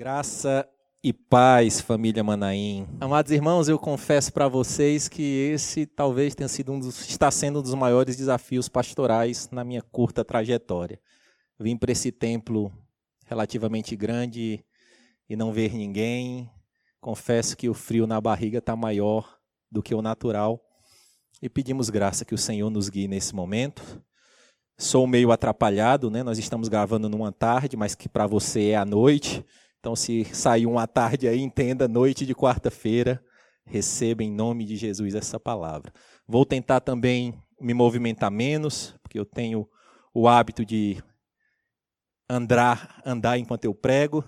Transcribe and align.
Graça 0.00 0.66
e 1.04 1.12
paz, 1.12 1.82
família 1.82 2.24
Manaim. 2.24 2.88
Amados 2.98 3.30
irmãos, 3.32 3.68
eu 3.68 3.78
confesso 3.78 4.32
para 4.32 4.48
vocês 4.48 5.08
que 5.08 5.50
esse 5.52 5.84
talvez 5.84 6.34
tenha 6.34 6.48
sido 6.48 6.72
um 6.72 6.80
dos, 6.80 7.06
está 7.06 7.30
sendo 7.30 7.58
um 7.58 7.62
dos 7.62 7.74
maiores 7.74 8.16
desafios 8.16 8.66
pastorais 8.66 9.50
na 9.52 9.62
minha 9.62 9.82
curta 9.82 10.24
trajetória. 10.24 10.98
Vim 11.58 11.76
para 11.76 11.92
esse 11.92 12.10
templo 12.10 12.72
relativamente 13.26 13.94
grande 13.94 14.64
e 15.28 15.36
não 15.36 15.52
ver 15.52 15.74
ninguém. 15.74 16.50
Confesso 16.98 17.54
que 17.54 17.68
o 17.68 17.74
frio 17.74 18.06
na 18.06 18.18
barriga 18.22 18.56
está 18.56 18.74
maior 18.74 19.36
do 19.70 19.82
que 19.82 19.94
o 19.94 20.00
natural 20.00 20.62
e 21.42 21.48
pedimos 21.50 21.90
graça 21.90 22.24
que 22.24 22.34
o 22.34 22.38
Senhor 22.38 22.70
nos 22.70 22.88
guie 22.88 23.06
nesse 23.06 23.34
momento. 23.34 24.02
Sou 24.78 25.06
meio 25.06 25.30
atrapalhado, 25.30 26.10
né? 26.10 26.22
Nós 26.22 26.38
estamos 26.38 26.68
gravando 26.68 27.06
numa 27.06 27.30
tarde, 27.30 27.76
mas 27.76 27.94
que 27.94 28.08
para 28.08 28.26
você 28.26 28.70
é 28.70 28.76
à 28.76 28.84
noite. 28.86 29.44
Então, 29.80 29.96
se 29.96 30.24
sair 30.26 30.66
uma 30.66 30.86
tarde 30.86 31.26
aí, 31.26 31.40
entenda, 31.40 31.88
noite 31.88 32.26
de 32.26 32.34
quarta-feira, 32.34 33.22
receba 33.64 34.22
em 34.22 34.30
nome 34.30 34.64
de 34.64 34.76
Jesus 34.76 35.14
essa 35.14 35.40
palavra. 35.40 35.92
Vou 36.28 36.44
tentar 36.44 36.80
também 36.80 37.34
me 37.58 37.72
movimentar 37.72 38.30
menos, 38.30 38.94
porque 39.02 39.18
eu 39.18 39.24
tenho 39.24 39.66
o 40.14 40.28
hábito 40.28 40.64
de 40.64 41.02
andar, 42.28 43.00
andar 43.04 43.38
enquanto 43.38 43.64
eu 43.64 43.74
prego. 43.74 44.22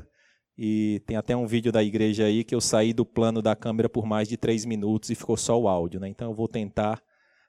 E 0.56 1.02
tem 1.06 1.16
até 1.16 1.36
um 1.36 1.46
vídeo 1.46 1.70
da 1.70 1.82
igreja 1.82 2.24
aí 2.24 2.44
que 2.44 2.54
eu 2.54 2.60
saí 2.60 2.92
do 2.92 3.04
plano 3.04 3.42
da 3.42 3.54
câmera 3.54 3.88
por 3.88 4.06
mais 4.06 4.28
de 4.28 4.36
três 4.36 4.64
minutos 4.64 5.10
e 5.10 5.14
ficou 5.14 5.36
só 5.36 5.58
o 5.58 5.68
áudio. 5.68 6.00
Né? 6.00 6.08
Então 6.08 6.30
eu 6.30 6.34
vou 6.34 6.48
tentar 6.48 7.02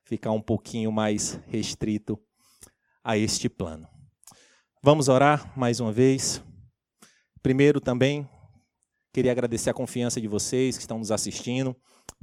ficar 0.05 0.31
um 0.31 0.41
pouquinho 0.41 0.91
mais 0.91 1.39
restrito 1.47 2.19
a 3.03 3.17
este 3.17 3.49
plano. 3.49 3.87
Vamos 4.81 5.07
orar 5.09 5.57
mais 5.57 5.79
uma 5.79 5.91
vez. 5.91 6.43
Primeiro 7.43 7.81
também 7.81 8.27
queria 9.11 9.33
agradecer 9.33 9.69
a 9.69 9.73
confiança 9.73 10.21
de 10.21 10.29
vocês 10.29 10.77
que 10.77 10.81
estão 10.81 10.97
nos 10.97 11.11
assistindo, 11.11 11.75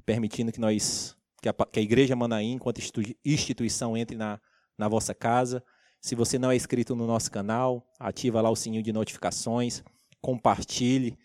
permitindo 0.05 0.51
que 0.51 0.59
nós 0.59 1.15
que 1.43 1.49
a, 1.49 1.53
que 1.53 1.79
a 1.79 1.83
Igreja 1.83 2.17
Manaim, 2.17 2.53
enquanto 2.53 2.81
instituição, 3.25 3.97
entre 3.97 4.17
na, 4.17 4.41
na 4.79 4.89
vossa 4.89 5.15
casa. 5.15 5.63
Se 6.01 6.15
você 6.15 6.39
não 6.39 6.51
é 6.51 6.57
inscrito 6.57 6.97
no 6.97 7.07
nosso 7.07 7.31
canal, 7.31 7.87
ativa 7.99 8.41
lá 8.41 8.51
o 8.51 8.57
sininho 8.57 8.83
de 8.83 8.93
notificações, 8.93 9.83
compartilhe. 10.23 11.19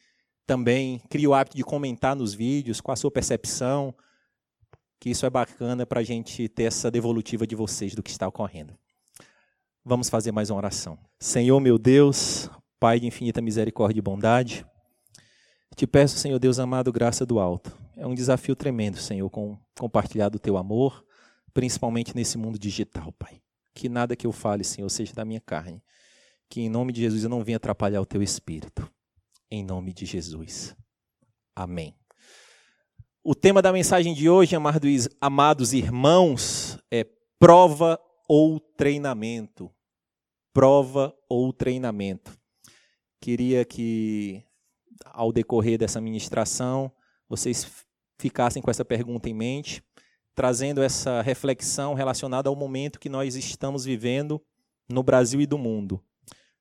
Também 0.45 0.99
crie 1.09 1.27
o 1.27 1.33
hábito 1.33 1.55
de 1.55 1.63
comentar 1.63 2.17
nos 2.17 2.33
vídeos 2.33 2.81
com 2.81 2.91
a 2.91 2.95
sua 2.97 3.09
percepção, 3.09 3.95
que 4.99 5.09
isso 5.09 5.25
é 5.25 5.29
bacana 5.29 5.85
para 5.85 6.01
a 6.01 6.03
gente 6.03 6.49
ter 6.49 6.63
essa 6.63 6.91
devolutiva 6.91 7.47
de 7.47 7.55
vocês 7.55 7.95
do 7.95 8.03
que 8.03 8.11
está 8.11 8.27
ocorrendo. 8.27 8.77
Vamos 9.83 10.09
fazer 10.09 10.33
mais 10.33 10.49
uma 10.49 10.57
oração. 10.57 10.97
Senhor 11.19 11.59
meu 11.61 11.77
Deus, 11.77 12.49
Pai 12.79 12.99
de 12.99 13.07
infinita 13.07 13.41
misericórdia 13.41 13.99
e 13.99 14.01
bondade, 14.01 14.65
te 15.75 15.85
peço, 15.85 16.17
Senhor 16.17 16.39
Deus 16.39 16.57
amado, 16.57 16.91
graça 16.91 17.25
do 17.25 17.37
alto. 17.37 17.77
É 17.97 18.07
um 18.07 18.15
desafio 18.15 18.55
tremendo, 18.55 18.97
Senhor, 18.97 19.29
com 19.29 19.57
compartilhar 19.77 20.29
do 20.29 20.39
teu 20.39 20.55
amor, 20.55 21.05
principalmente 21.53 22.15
nesse 22.15 22.37
mundo 22.37 22.57
digital, 22.57 23.11
Pai. 23.11 23.41
Que 23.73 23.89
nada 23.89 24.15
que 24.15 24.25
eu 24.25 24.31
fale, 24.31 24.63
Senhor, 24.63 24.89
seja 24.89 25.13
da 25.13 25.25
minha 25.25 25.41
carne. 25.41 25.83
Que 26.49 26.61
em 26.61 26.69
nome 26.69 26.93
de 26.93 27.01
Jesus 27.01 27.23
eu 27.23 27.29
não 27.29 27.43
venha 27.43 27.57
atrapalhar 27.57 27.99
o 27.99 28.05
teu 28.05 28.23
espírito. 28.23 28.89
Em 29.51 29.65
nome 29.65 29.93
de 29.93 30.05
Jesus. 30.05 30.73
Amém. 31.53 31.93
O 33.21 33.35
tema 33.35 33.61
da 33.61 33.73
mensagem 33.73 34.13
de 34.13 34.29
hoje, 34.29 34.55
amados 35.19 35.73
irmãos, 35.73 36.79
é 36.89 37.05
prova 37.37 37.99
ou 38.29 38.61
treinamento. 38.61 39.69
Prova 40.53 41.13
ou 41.27 41.51
treinamento. 41.51 42.31
Queria 43.19 43.65
que, 43.65 44.43
ao 45.05 45.31
decorrer 45.31 45.77
dessa 45.77 45.99
ministração, 45.99 46.91
vocês 47.27 47.85
ficassem 48.17 48.61
com 48.61 48.69
essa 48.69 48.85
pergunta 48.85 49.29
em 49.29 49.33
mente, 49.33 49.83
trazendo 50.33 50.81
essa 50.81 51.21
reflexão 51.21 51.93
relacionada 51.93 52.49
ao 52.49 52.55
momento 52.55 52.99
que 52.99 53.09
nós 53.09 53.35
estamos 53.35 53.85
vivendo 53.85 54.41
no 54.89 55.01
Brasil 55.01 55.41
e 55.41 55.45
do 55.45 55.57
mundo. 55.57 56.03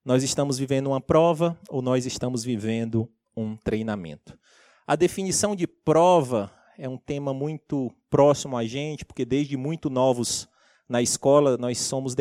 Nós 0.04 0.22
estamos 0.22 0.58
vivendo 0.58 0.88
uma 0.88 1.00
prova 1.00 1.58
ou 1.68 1.82
nós 1.82 2.06
estamos 2.06 2.44
vivendo 2.44 3.10
um 3.36 3.56
treinamento? 3.56 4.38
A 4.86 4.96
definição 4.96 5.56
de 5.56 5.66
prova 5.66 6.52
é 6.76 6.88
um 6.88 6.98
tema 6.98 7.32
muito 7.32 7.90
próximo 8.10 8.56
a 8.56 8.64
gente, 8.64 9.04
porque 9.04 9.24
desde 9.24 9.56
muito 9.56 9.88
novos 9.88 10.48
na 10.88 11.00
escola 11.00 11.56
nós 11.56 11.78
somos, 11.78 12.14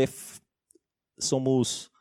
somos 1.19 1.91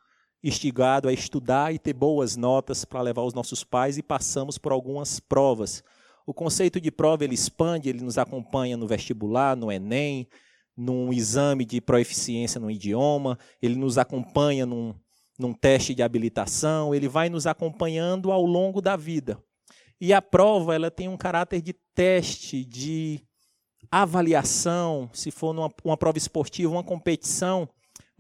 instigado 0.43 1.09
a 1.09 1.13
estudar 1.13 1.73
e 1.73 1.79
ter 1.79 1.93
boas 1.93 2.37
notas 2.37 2.85
para 2.85 3.01
levar 3.01 3.23
os 3.23 3.35
nossos 3.35 3.63
pais 3.63 3.97
e 3.97 4.03
passamos 4.03 4.59
por 4.59 4.73
algumas 4.73 5.21
provas. 5.21 5.85
O 6.27 6.35
conceito 6.35 6.81
de 6.81 6.91
prova 6.91 7.25
ele 7.25 7.35
expande, 7.35 7.89
ele 7.89 8.03
nos 8.03 8.19
acompanha 8.19 8.77
no 8.77 8.87
vestibular, 8.87 9.57
no 9.57 9.71
Enem, 9.71 10.29
num 10.77 11.13
exame 11.13 11.65
de 11.65 11.81
proeficiência 11.81 12.61
no 12.61 12.71
idioma, 12.71 13.39
ele 13.61 13.75
nos 13.75 13.99
acompanha 13.99 14.65
num, 14.65 14.95
num 15.39 15.53
teste 15.53 15.95
de 15.95 16.03
habilitação, 16.03 16.95
ele 16.95 17.09
vai 17.09 17.29
nos 17.29 17.47
acompanhando 17.47 18.33
ao 18.33 18.45
longo 18.45 18.81
da 18.81 18.97
vida. 18.97 19.43
E 20.01 20.13
a 20.13 20.21
prova 20.21 20.75
ela 20.75 20.91
tem 20.91 21.09
um 21.09 21.17
caráter 21.17 21.61
de 21.61 21.75
teste, 21.95 22.65
de 22.65 23.21
avaliação, 23.91 25.11
se 25.13 25.31
for 25.31 25.53
numa, 25.53 25.71
uma 25.85 25.97
prova 25.97 26.19
esportiva, 26.19 26.73
uma 26.73 26.83
competição, 26.83 27.69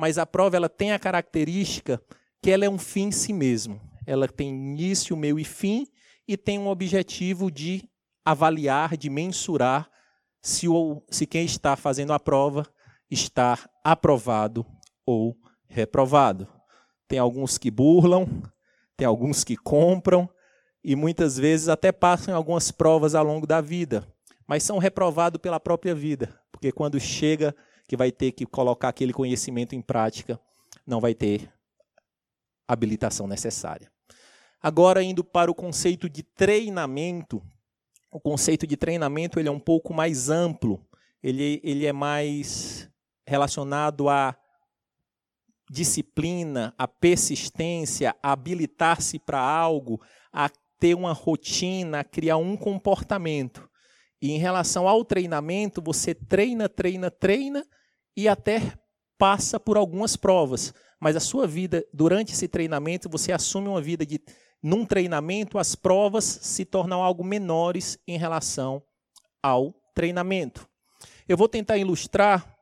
mas 0.02 0.18
a 0.18 0.26
prova 0.26 0.56
ela 0.56 0.68
tem 0.68 0.90
a 0.90 0.98
característica 0.98 2.02
que 2.42 2.50
ela 2.50 2.64
é 2.64 2.68
um 2.68 2.76
fim 2.76 3.02
em 3.02 3.12
si 3.12 3.32
mesmo. 3.32 3.80
Ela 4.04 4.26
tem 4.26 4.48
início, 4.48 5.16
meio 5.16 5.38
e 5.38 5.44
fim 5.44 5.86
e 6.26 6.36
tem 6.36 6.58
um 6.58 6.66
objetivo 6.66 7.52
de 7.52 7.88
avaliar, 8.24 8.96
de 8.96 9.08
mensurar 9.08 9.88
se, 10.40 10.66
o, 10.66 11.00
se 11.08 11.24
quem 11.24 11.44
está 11.44 11.76
fazendo 11.76 12.12
a 12.12 12.18
prova 12.18 12.66
está 13.08 13.56
aprovado 13.84 14.66
ou 15.06 15.36
reprovado. 15.68 16.48
Tem 17.06 17.20
alguns 17.20 17.56
que 17.56 17.70
burlam, 17.70 18.26
tem 18.96 19.06
alguns 19.06 19.44
que 19.44 19.56
compram 19.56 20.28
e 20.82 20.96
muitas 20.96 21.36
vezes 21.36 21.68
até 21.68 21.92
passam 21.92 22.34
algumas 22.34 22.72
provas 22.72 23.14
ao 23.14 23.24
longo 23.24 23.46
da 23.46 23.60
vida, 23.60 24.04
mas 24.48 24.64
são 24.64 24.78
reprovados 24.78 25.40
pela 25.40 25.60
própria 25.60 25.94
vida, 25.94 26.36
porque 26.50 26.72
quando 26.72 26.98
chega 26.98 27.54
que 27.92 27.96
vai 27.98 28.10
ter 28.10 28.32
que 28.32 28.46
colocar 28.46 28.88
aquele 28.88 29.12
conhecimento 29.12 29.74
em 29.74 29.82
prática, 29.82 30.40
não 30.86 30.98
vai 30.98 31.14
ter 31.14 31.52
habilitação 32.66 33.26
necessária. 33.26 33.92
Agora 34.62 35.02
indo 35.02 35.22
para 35.22 35.50
o 35.50 35.54
conceito 35.54 36.08
de 36.08 36.22
treinamento, 36.22 37.42
o 38.10 38.18
conceito 38.18 38.66
de 38.66 38.78
treinamento 38.78 39.38
ele 39.38 39.50
é 39.50 39.52
um 39.52 39.60
pouco 39.60 39.92
mais 39.92 40.30
amplo, 40.30 40.82
ele, 41.22 41.60
ele 41.62 41.84
é 41.84 41.92
mais 41.92 42.88
relacionado 43.26 44.08
à 44.08 44.34
disciplina, 45.70 46.74
à 46.78 46.88
persistência, 46.88 48.16
a 48.22 48.32
habilitar-se 48.32 49.18
para 49.18 49.38
algo, 49.38 50.00
a 50.32 50.48
ter 50.80 50.94
uma 50.94 51.12
rotina, 51.12 52.00
a 52.00 52.04
criar 52.04 52.38
um 52.38 52.56
comportamento. 52.56 53.68
E 54.18 54.30
em 54.30 54.38
relação 54.38 54.88
ao 54.88 55.04
treinamento, 55.04 55.82
você 55.82 56.14
treina, 56.14 56.70
treina, 56.70 57.10
treina 57.10 57.66
e 58.16 58.28
até 58.28 58.78
passa 59.18 59.58
por 59.58 59.76
algumas 59.76 60.16
provas. 60.16 60.74
Mas 61.00 61.16
a 61.16 61.20
sua 61.20 61.46
vida, 61.46 61.84
durante 61.92 62.32
esse 62.32 62.46
treinamento, 62.46 63.08
você 63.08 63.32
assume 63.32 63.68
uma 63.68 63.80
vida 63.80 64.04
de. 64.04 64.20
Num 64.62 64.86
treinamento, 64.86 65.58
as 65.58 65.74
provas 65.74 66.24
se 66.24 66.64
tornam 66.64 67.02
algo 67.02 67.24
menores 67.24 67.98
em 68.06 68.16
relação 68.16 68.80
ao 69.42 69.74
treinamento. 69.92 70.68
Eu 71.28 71.36
vou 71.36 71.48
tentar 71.48 71.78
ilustrar 71.78 72.56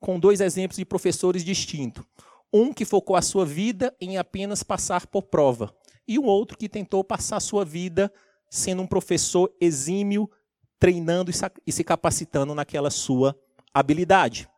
com 0.00 0.20
dois 0.20 0.40
exemplos 0.40 0.76
de 0.76 0.84
professores 0.84 1.44
distintos. 1.44 2.04
Um 2.52 2.72
que 2.72 2.84
focou 2.84 3.16
a 3.16 3.22
sua 3.22 3.44
vida 3.44 3.94
em 4.00 4.16
apenas 4.16 4.62
passar 4.62 5.06
por 5.08 5.22
prova, 5.22 5.74
e 6.06 6.18
um 6.18 6.24
outro 6.24 6.56
que 6.56 6.68
tentou 6.68 7.02
passar 7.04 7.36
a 7.36 7.40
sua 7.40 7.64
vida 7.64 8.12
sendo 8.48 8.82
um 8.82 8.86
professor 8.86 9.52
exímio 9.60 10.30
treinando 10.78 11.30
e 11.66 11.72
se 11.72 11.84
capacitando 11.84 12.54
naquela 12.54 12.90
sua 12.90 13.36
habilidade. 13.74 14.48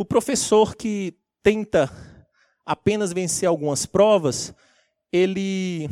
O 0.00 0.04
professor 0.04 0.76
que 0.76 1.12
tenta 1.42 1.90
apenas 2.64 3.12
vencer 3.12 3.48
algumas 3.48 3.84
provas, 3.84 4.54
ele 5.12 5.90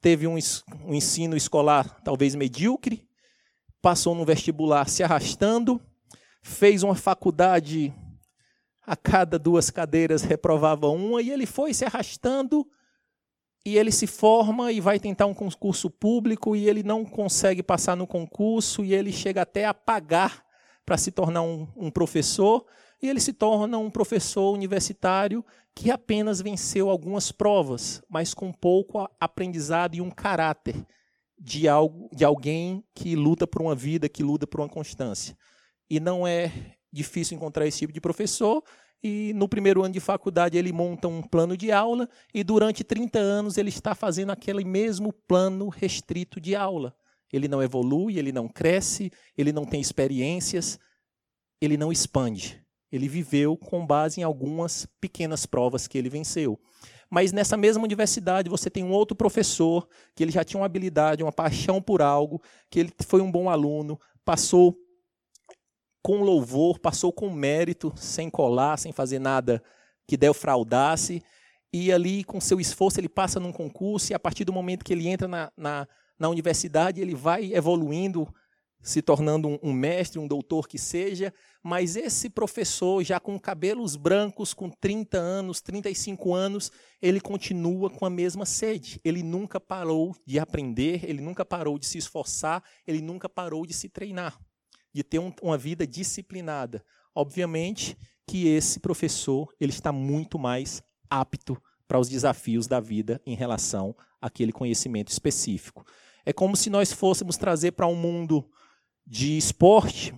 teve 0.00 0.28
um, 0.28 0.36
um 0.84 0.94
ensino 0.94 1.36
escolar 1.36 2.00
talvez 2.04 2.36
medíocre, 2.36 3.08
passou 3.82 4.14
no 4.14 4.24
vestibular 4.24 4.88
se 4.88 5.02
arrastando, 5.02 5.82
fez 6.44 6.84
uma 6.84 6.94
faculdade 6.94 7.92
a 8.86 8.94
cada 8.94 9.36
duas 9.36 9.68
cadeiras 9.68 10.22
reprovava 10.22 10.86
uma 10.86 11.20
e 11.20 11.32
ele 11.32 11.46
foi 11.46 11.74
se 11.74 11.84
arrastando 11.84 12.64
e 13.66 13.76
ele 13.76 13.90
se 13.90 14.06
forma 14.06 14.70
e 14.70 14.80
vai 14.80 15.00
tentar 15.00 15.26
um 15.26 15.34
concurso 15.34 15.90
público 15.90 16.54
e 16.54 16.68
ele 16.68 16.84
não 16.84 17.04
consegue 17.04 17.64
passar 17.64 17.96
no 17.96 18.06
concurso 18.06 18.84
e 18.84 18.94
ele 18.94 19.10
chega 19.10 19.42
até 19.42 19.64
a 19.64 19.74
pagar 19.74 20.43
para 20.84 20.96
se 20.98 21.10
tornar 21.10 21.42
um, 21.42 21.66
um, 21.76 21.90
professor 21.90 22.64
e 23.02 23.08
ele 23.08 23.20
se 23.20 23.32
torna 23.32 23.78
um 23.78 23.90
professor 23.90 24.52
universitário 24.52 25.44
que 25.74 25.90
apenas 25.90 26.40
venceu 26.40 26.88
algumas 26.88 27.32
provas, 27.32 28.02
mas 28.08 28.32
com 28.32 28.52
pouco 28.52 29.08
aprendizado 29.20 29.94
e 29.94 30.00
um 30.00 30.10
caráter 30.10 30.86
de, 31.38 31.68
algo, 31.68 32.08
de 32.12 32.24
alguém 32.24 32.84
que 32.94 33.16
luta 33.16 33.46
por 33.46 33.60
uma 33.60 33.74
vida, 33.74 34.08
que 34.08 34.22
luta 34.22 34.46
por 34.46 34.60
uma 34.60 34.68
constância. 34.68 35.36
E 35.90 35.98
não 35.98 36.26
é 36.26 36.50
difícil 36.92 37.36
encontrar 37.36 37.66
esse 37.66 37.80
tipo 37.80 37.92
de 37.92 38.00
professor. 38.00 38.62
E 39.02 39.34
no 39.34 39.46
primeiro 39.46 39.82
ano 39.82 39.92
de 39.92 40.00
faculdade 40.00 40.56
ele 40.56 40.72
monta 40.72 41.08
um 41.08 41.20
plano 41.20 41.58
de 41.58 41.70
aula 41.70 42.08
e 42.32 42.42
durante 42.42 42.82
30 42.82 43.18
anos 43.18 43.58
ele 43.58 43.68
está 43.68 43.94
fazendo 43.94 44.30
aquele 44.30 44.64
mesmo 44.64 45.12
plano 45.12 45.68
restrito 45.68 46.40
de 46.40 46.54
aula. 46.56 46.96
Ele 47.32 47.48
não 47.48 47.62
evolui, 47.62 48.18
ele 48.18 48.32
não 48.32 48.48
cresce, 48.48 49.10
ele 49.36 49.52
não 49.52 49.64
tem 49.64 49.80
experiências, 49.80 50.78
ele 51.60 51.76
não 51.76 51.90
expande. 51.90 52.64
Ele 52.92 53.08
viveu 53.08 53.56
com 53.56 53.84
base 53.84 54.20
em 54.20 54.24
algumas 54.24 54.86
pequenas 55.00 55.46
provas 55.46 55.88
que 55.88 55.98
ele 55.98 56.08
venceu. 56.08 56.58
Mas 57.10 57.32
nessa 57.32 57.56
mesma 57.56 57.82
universidade 57.82 58.48
você 58.48 58.70
tem 58.70 58.84
um 58.84 58.92
outro 58.92 59.16
professor 59.16 59.88
que 60.14 60.22
ele 60.22 60.32
já 60.32 60.44
tinha 60.44 60.60
uma 60.60 60.66
habilidade, 60.66 61.22
uma 61.22 61.32
paixão 61.32 61.80
por 61.82 62.02
algo, 62.02 62.42
que 62.70 62.80
ele 62.80 62.92
foi 63.06 63.20
um 63.20 63.30
bom 63.30 63.48
aluno, 63.48 63.98
passou 64.24 64.76
com 66.02 66.22
louvor, 66.22 66.78
passou 66.78 67.12
com 67.12 67.30
mérito, 67.30 67.92
sem 67.96 68.28
colar, 68.28 68.78
sem 68.78 68.92
fazer 68.92 69.18
nada 69.18 69.62
que 70.06 70.16
defraudasse. 70.16 71.22
E 71.72 71.90
ali, 71.90 72.22
com 72.22 72.40
seu 72.40 72.60
esforço, 72.60 73.00
ele 73.00 73.08
passa 73.08 73.40
num 73.40 73.52
concurso, 73.52 74.12
e 74.12 74.14
a 74.14 74.18
partir 74.18 74.44
do 74.44 74.52
momento 74.52 74.84
que 74.84 74.92
ele 74.92 75.08
entra 75.08 75.26
na, 75.26 75.50
na, 75.56 75.88
na 76.18 76.28
universidade, 76.28 77.00
ele 77.00 77.14
vai 77.14 77.52
evoluindo, 77.52 78.32
se 78.82 79.00
tornando 79.00 79.58
um, 79.62 79.72
mestre, 79.72 80.18
um 80.18 80.28
doutor 80.28 80.68
que 80.68 80.78
seja. 80.78 81.32
Mas 81.62 81.96
esse 81.96 82.28
professor, 82.28 83.02
já 83.02 83.18
com 83.18 83.38
cabelos 83.38 83.96
brancos, 83.96 84.52
com 84.52 84.68
30 84.68 85.18
anos, 85.18 85.60
35 85.60 86.34
anos, 86.34 86.70
ele 87.00 87.20
continua 87.20 87.88
com 87.90 88.04
a 88.04 88.10
mesma 88.10 88.44
sede. 88.44 89.00
Ele 89.04 89.22
nunca 89.22 89.58
parou 89.58 90.14
de 90.26 90.38
aprender, 90.38 91.04
ele 91.04 91.22
nunca 91.22 91.44
parou 91.44 91.78
de 91.78 91.86
se 91.86 91.98
esforçar, 91.98 92.62
ele 92.86 93.00
nunca 93.00 93.28
parou 93.28 93.64
de 93.66 93.72
se 93.72 93.88
treinar 93.88 94.38
de 94.94 95.02
ter 95.02 95.18
um, 95.18 95.32
uma 95.42 95.58
vida 95.58 95.84
disciplinada. 95.84 96.82
Obviamente 97.14 97.98
que 98.26 98.46
esse 98.46 98.78
professor 98.78 99.52
ele 99.60 99.72
está 99.72 99.90
muito 99.90 100.38
mais 100.38 100.80
apto 101.10 101.60
para 101.86 101.98
os 101.98 102.08
desafios 102.08 102.66
da 102.66 102.80
vida 102.80 103.20
em 103.26 103.34
relação 103.34 103.94
àquele 104.20 104.52
conhecimento 104.52 105.10
específico. 105.10 105.84
É 106.26 106.32
como 106.32 106.56
se 106.56 106.70
nós 106.70 106.92
fôssemos 106.92 107.36
trazer 107.36 107.72
para 107.72 107.86
um 107.86 107.94
mundo 107.94 108.48
de 109.06 109.36
esporte. 109.36 110.14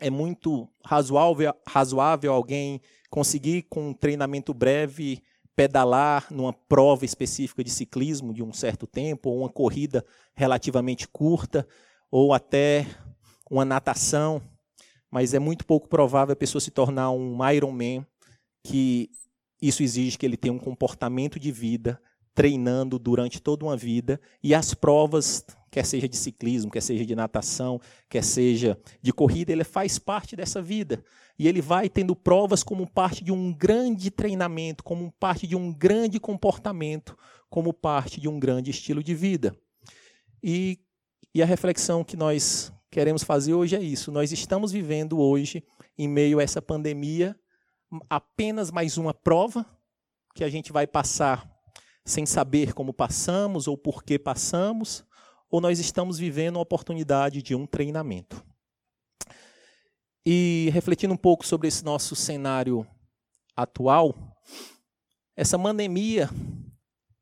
É 0.00 0.10
muito 0.10 0.68
razoável, 0.84 1.54
razoável 1.66 2.32
alguém 2.32 2.80
conseguir, 3.08 3.62
com 3.62 3.90
um 3.90 3.94
treinamento 3.94 4.54
breve, 4.54 5.22
pedalar 5.54 6.26
numa 6.30 6.52
prova 6.52 7.04
específica 7.04 7.62
de 7.62 7.70
ciclismo 7.70 8.32
de 8.32 8.42
um 8.42 8.52
certo 8.52 8.86
tempo, 8.86 9.28
ou 9.28 9.40
uma 9.40 9.48
corrida 9.48 10.04
relativamente 10.34 11.06
curta, 11.06 11.66
ou 12.10 12.32
até 12.32 12.86
uma 13.50 13.64
natação, 13.64 14.40
mas 15.10 15.34
é 15.34 15.38
muito 15.38 15.66
pouco 15.66 15.88
provável 15.88 16.32
a 16.32 16.36
pessoa 16.36 16.60
se 16.60 16.70
tornar 16.70 17.10
um 17.10 17.38
Ironman, 17.50 18.06
que 18.64 19.10
isso 19.60 19.82
exige 19.82 20.16
que 20.16 20.24
ele 20.24 20.36
tenha 20.36 20.54
um 20.54 20.58
comportamento 20.58 21.38
de 21.38 21.52
vida, 21.52 22.00
treinando 22.34 22.98
durante 22.98 23.40
toda 23.40 23.64
uma 23.64 23.76
vida, 23.76 24.20
e 24.42 24.54
as 24.54 24.74
provas, 24.74 25.44
quer 25.70 25.84
seja 25.84 26.08
de 26.08 26.16
ciclismo, 26.16 26.70
quer 26.70 26.80
seja 26.80 27.04
de 27.04 27.14
natação, 27.14 27.80
quer 28.08 28.22
seja 28.22 28.78
de 29.02 29.12
corrida, 29.12 29.52
ele 29.52 29.64
faz 29.64 29.98
parte 29.98 30.36
dessa 30.36 30.60
vida. 30.62 31.04
E 31.38 31.48
ele 31.48 31.60
vai 31.60 31.88
tendo 31.88 32.14
provas 32.14 32.62
como 32.62 32.86
parte 32.86 33.24
de 33.24 33.32
um 33.32 33.52
grande 33.52 34.10
treinamento, 34.10 34.84
como 34.84 35.10
parte 35.12 35.46
de 35.46 35.56
um 35.56 35.72
grande 35.72 36.20
comportamento, 36.20 37.16
como 37.48 37.72
parte 37.72 38.20
de 38.20 38.28
um 38.28 38.38
grande 38.38 38.70
estilo 38.70 39.02
de 39.02 39.14
vida. 39.14 39.56
E, 40.42 40.78
e 41.34 41.42
a 41.42 41.46
reflexão 41.46 42.04
que 42.04 42.16
nós 42.16 42.72
queremos 42.90 43.22
fazer 43.22 43.54
hoje 43.54 43.74
é 43.74 43.82
isso. 43.82 44.12
Nós 44.12 44.32
estamos 44.32 44.72
vivendo 44.72 45.18
hoje, 45.18 45.64
em 45.96 46.08
meio 46.08 46.38
a 46.38 46.42
essa 46.42 46.60
pandemia, 46.60 47.34
apenas 48.08 48.70
mais 48.70 48.98
uma 48.98 49.14
prova 49.14 49.64
que 50.34 50.44
a 50.44 50.48
gente 50.48 50.72
vai 50.72 50.86
passar 50.86 51.49
sem 52.10 52.26
saber 52.26 52.74
como 52.74 52.92
passamos 52.92 53.66
ou 53.68 53.78
por 53.78 54.02
que 54.02 54.18
passamos, 54.18 55.04
ou 55.50 55.60
nós 55.60 55.78
estamos 55.78 56.18
vivendo 56.18 56.58
a 56.58 56.62
oportunidade 56.62 57.42
de 57.42 57.54
um 57.54 57.66
treinamento. 57.66 58.44
E 60.24 60.70
refletindo 60.72 61.14
um 61.14 61.16
pouco 61.16 61.46
sobre 61.46 61.68
esse 61.68 61.84
nosso 61.84 62.14
cenário 62.14 62.86
atual, 63.56 64.14
essa 65.36 65.58
pandemia 65.58 66.28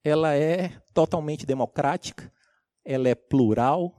ela 0.02 0.34
é 0.34 0.70
totalmente 0.94 1.46
democrática, 1.46 2.32
ela 2.84 3.08
é 3.08 3.14
plural, 3.14 3.94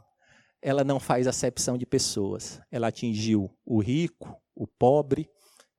ela 0.62 0.83
não 0.83 1.00
faz 1.00 1.27
acepção 1.27 1.77
de 1.77 1.85
pessoas. 1.85 2.59
Ela 2.71 2.88
atingiu 2.88 3.50
o 3.65 3.80
rico, 3.80 4.35
o 4.56 4.68
pobre, 4.68 5.30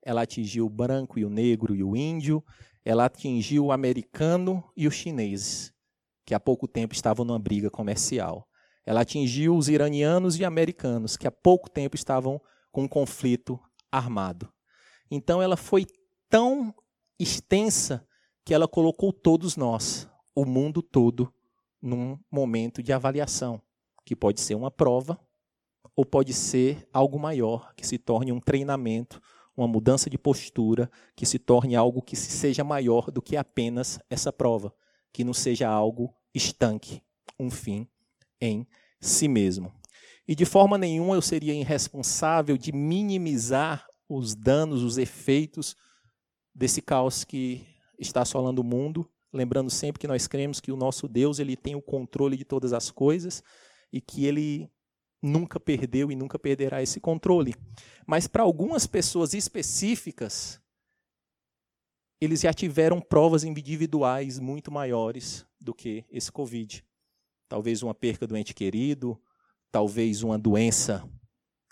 ela 0.03 0.23
atingiu 0.23 0.65
o 0.65 0.69
branco 0.69 1.19
e 1.19 1.25
o 1.25 1.29
negro 1.29 1.75
e 1.75 1.83
o 1.83 1.95
índio, 1.95 2.43
ela 2.83 3.05
atingiu 3.05 3.65
o 3.65 3.71
americano 3.71 4.63
e 4.75 4.87
os 4.87 4.93
chineses, 4.93 5.73
que 6.25 6.33
há 6.33 6.39
pouco 6.39 6.67
tempo 6.67 6.93
estavam 6.93 7.25
numa 7.25 7.39
briga 7.39 7.69
comercial. 7.69 8.47
Ela 8.85 9.01
atingiu 9.01 9.55
os 9.55 9.69
iranianos 9.69 10.39
e 10.39 10.45
americanos, 10.45 11.15
que 11.15 11.27
há 11.27 11.31
pouco 11.31 11.69
tempo 11.69 11.95
estavam 11.95 12.41
com 12.71 12.83
um 12.83 12.87
conflito 12.87 13.59
armado. 13.91 14.51
Então 15.09 15.41
ela 15.41 15.57
foi 15.57 15.85
tão 16.29 16.73
extensa 17.19 18.07
que 18.43 18.53
ela 18.53 18.67
colocou 18.67 19.13
todos 19.13 19.55
nós, 19.55 20.09
o 20.33 20.45
mundo 20.45 20.81
todo, 20.81 21.31
num 21.81 22.17
momento 22.31 22.81
de 22.81 22.93
avaliação 22.93 23.61
que 24.05 24.15
pode 24.15 24.41
ser 24.41 24.55
uma 24.55 24.71
prova 24.71 25.19
ou 25.95 26.05
pode 26.05 26.33
ser 26.33 26.87
algo 26.93 27.19
maior, 27.19 27.73
que 27.75 27.85
se 27.85 27.97
torne 27.97 28.31
um 28.31 28.39
treinamento, 28.39 29.21
uma 29.61 29.67
mudança 29.67 30.09
de 30.09 30.17
postura, 30.17 30.89
que 31.15 31.25
se 31.25 31.37
torne 31.37 31.75
algo 31.75 32.01
que 32.01 32.15
seja 32.15 32.63
maior 32.63 33.11
do 33.11 33.21
que 33.21 33.37
apenas 33.37 33.99
essa 34.09 34.33
prova, 34.33 34.73
que 35.13 35.23
não 35.23 35.33
seja 35.33 35.69
algo 35.69 36.13
estanque, 36.33 37.01
um 37.39 37.49
fim 37.49 37.87
em 38.39 38.67
si 38.99 39.27
mesmo. 39.27 39.71
E 40.27 40.35
de 40.35 40.45
forma 40.45 40.77
nenhuma 40.77 41.15
eu 41.15 41.21
seria 41.21 41.53
irresponsável 41.53 42.57
de 42.57 42.71
minimizar 42.71 43.85
os 44.09 44.35
danos, 44.35 44.83
os 44.83 44.97
efeitos 44.97 45.75
desse 46.53 46.81
caos 46.81 47.23
que 47.23 47.65
está 47.99 48.21
assolando 48.21 48.61
o 48.61 48.65
mundo, 48.65 49.09
lembrando 49.31 49.69
sempre 49.69 49.99
que 49.99 50.07
nós 50.07 50.27
cremos 50.27 50.59
que 50.59 50.71
o 50.71 50.77
nosso 50.77 51.07
Deus 51.07 51.39
ele 51.39 51.55
tem 51.55 51.75
o 51.75 51.81
controle 51.81 52.35
de 52.35 52.43
todas 52.43 52.73
as 52.73 52.89
coisas 52.91 53.43
e 53.91 54.01
que 54.01 54.25
ele 54.25 54.69
nunca 55.21 55.59
perdeu 55.59 56.11
e 56.11 56.15
nunca 56.15 56.39
perderá 56.39 56.81
esse 56.81 56.99
controle. 56.99 57.53
Mas 58.05 58.27
para 58.27 58.43
algumas 58.43 58.87
pessoas 58.87 59.33
específicas, 59.33 60.59
eles 62.19 62.41
já 62.41 62.53
tiveram 62.53 62.99
provas 62.99 63.43
individuais 63.43 64.39
muito 64.39 64.71
maiores 64.71 65.45
do 65.59 65.73
que 65.73 66.05
esse 66.09 66.31
Covid. 66.31 66.83
Talvez 67.47 67.83
uma 67.83 67.93
perca 67.93 68.25
do 68.25 68.37
ente 68.37 68.53
querido, 68.53 69.19
talvez 69.71 70.23
uma 70.23 70.37
doença 70.37 71.07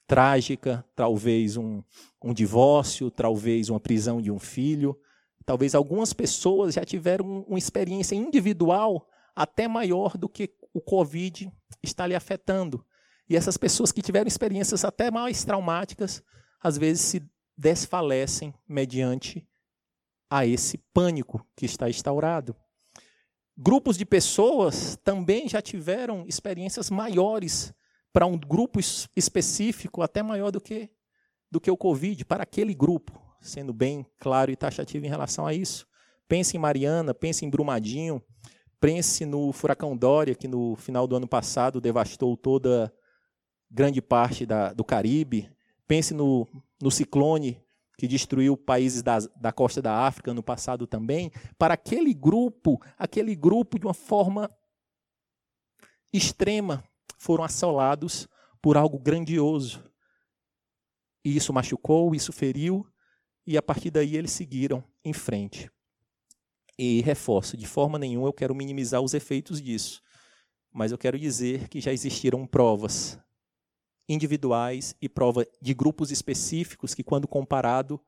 trágica, 0.07 0.83
talvez 0.95 1.55
um, 1.55 1.83
um 2.23 2.33
divórcio, 2.33 3.11
talvez 3.11 3.69
uma 3.69 3.79
prisão 3.79 4.19
de 4.19 4.31
um 4.31 4.39
filho. 4.39 4.99
Talvez 5.45 5.75
algumas 5.75 6.13
pessoas 6.13 6.75
já 6.75 6.83
tiveram 6.83 7.45
uma 7.47 7.57
experiência 7.57 8.15
individual 8.15 9.07
até 9.35 9.67
maior 9.67 10.17
do 10.17 10.27
que 10.27 10.51
o 10.73 10.81
Covid 10.81 11.51
está 11.83 12.07
lhe 12.07 12.15
afetando. 12.15 12.85
E 13.29 13.35
essas 13.35 13.57
pessoas 13.57 13.91
que 13.91 14.01
tiveram 14.01 14.27
experiências 14.27 14.83
até 14.83 15.11
mais 15.11 15.43
traumáticas, 15.43 16.23
às 16.61 16.77
vezes 16.77 17.03
se 17.03 17.23
desfalecem 17.57 18.53
mediante 18.67 19.47
a 20.29 20.45
esse 20.45 20.77
pânico 20.93 21.45
que 21.55 21.65
está 21.65 21.89
instaurado. 21.89 22.55
Grupos 23.57 23.97
de 23.97 24.05
pessoas 24.05 24.97
também 25.03 25.47
já 25.47 25.61
tiveram 25.61 26.25
experiências 26.27 26.89
maiores 26.89 27.73
para 28.11 28.25
um 28.25 28.37
grupo 28.37 28.79
específico, 29.15 30.01
até 30.01 30.23
maior 30.23 30.51
do 30.51 30.61
que, 30.61 30.89
do 31.51 31.59
que 31.59 31.69
o 31.69 31.77
Covid, 31.77 32.25
para 32.25 32.43
aquele 32.43 32.73
grupo, 32.73 33.21
sendo 33.41 33.73
bem 33.73 34.05
claro 34.17 34.49
e 34.49 34.55
taxativo 34.55 35.05
em 35.05 35.09
relação 35.09 35.45
a 35.45 35.53
isso. 35.53 35.87
Pense 36.27 36.55
em 36.55 36.59
Mariana, 36.59 37.13
pense 37.13 37.45
em 37.45 37.49
Brumadinho, 37.49 38.23
Pense 38.79 39.25
no 39.25 39.51
furacão 39.51 39.95
Dória, 39.95 40.33
que 40.33 40.47
no 40.47 40.75
final 40.77 41.05
do 41.05 41.15
ano 41.15 41.27
passado 41.27 41.81
devastou 41.81 42.37
toda 42.37 42.91
grande 43.69 44.01
parte 44.01 44.45
da, 44.45 44.73
do 44.73 44.83
Caribe. 44.83 45.51
Pense 45.87 46.13
no, 46.13 46.47
no 46.81 46.89
ciclone 46.89 47.61
que 47.97 48.07
destruiu 48.07 48.55
países 48.55 49.01
da, 49.01 49.19
da 49.35 49.51
costa 49.51 49.81
da 49.81 50.05
África 50.05 50.33
no 50.33 50.41
passado 50.41 50.87
também. 50.87 51.31
Para 51.57 51.73
aquele 51.73 52.13
grupo, 52.13 52.81
aquele 52.97 53.35
grupo 53.35 53.77
de 53.77 53.85
uma 53.85 53.93
forma 53.93 54.49
extrema, 56.11 56.83
foram 57.17 57.43
assolados 57.43 58.27
por 58.61 58.77
algo 58.77 58.97
grandioso. 58.97 59.83
E 61.23 61.35
isso 61.35 61.53
machucou, 61.53 62.15
isso 62.15 62.31
feriu, 62.31 62.87
E 63.45 63.57
a 63.57 63.61
partir 63.61 63.91
daí 63.91 64.15
eles 64.15 64.31
seguiram 64.31 64.83
em 65.03 65.11
frente. 65.11 65.69
E 66.77 67.01
reforço, 67.01 67.57
de 67.57 67.67
forma 67.67 67.99
nenhuma 67.99 68.27
eu 68.27 68.33
quero 68.33 68.55
minimizar 68.55 69.01
os 69.01 69.13
efeitos 69.13 69.61
disso, 69.61 70.01
mas 70.71 70.93
eu 70.93 70.97
quero 70.97 71.19
dizer 71.19 71.67
que 71.67 71.81
já 71.81 71.91
existiram 71.91 72.47
provas 72.47 73.19
individuais 74.09 74.95
e 74.99 75.07
prova 75.07 75.45
de 75.61 75.73
grupos 75.75 76.09
específicos 76.09 76.95
que, 76.95 77.03
quando 77.03 77.27
comparado, 77.27 78.01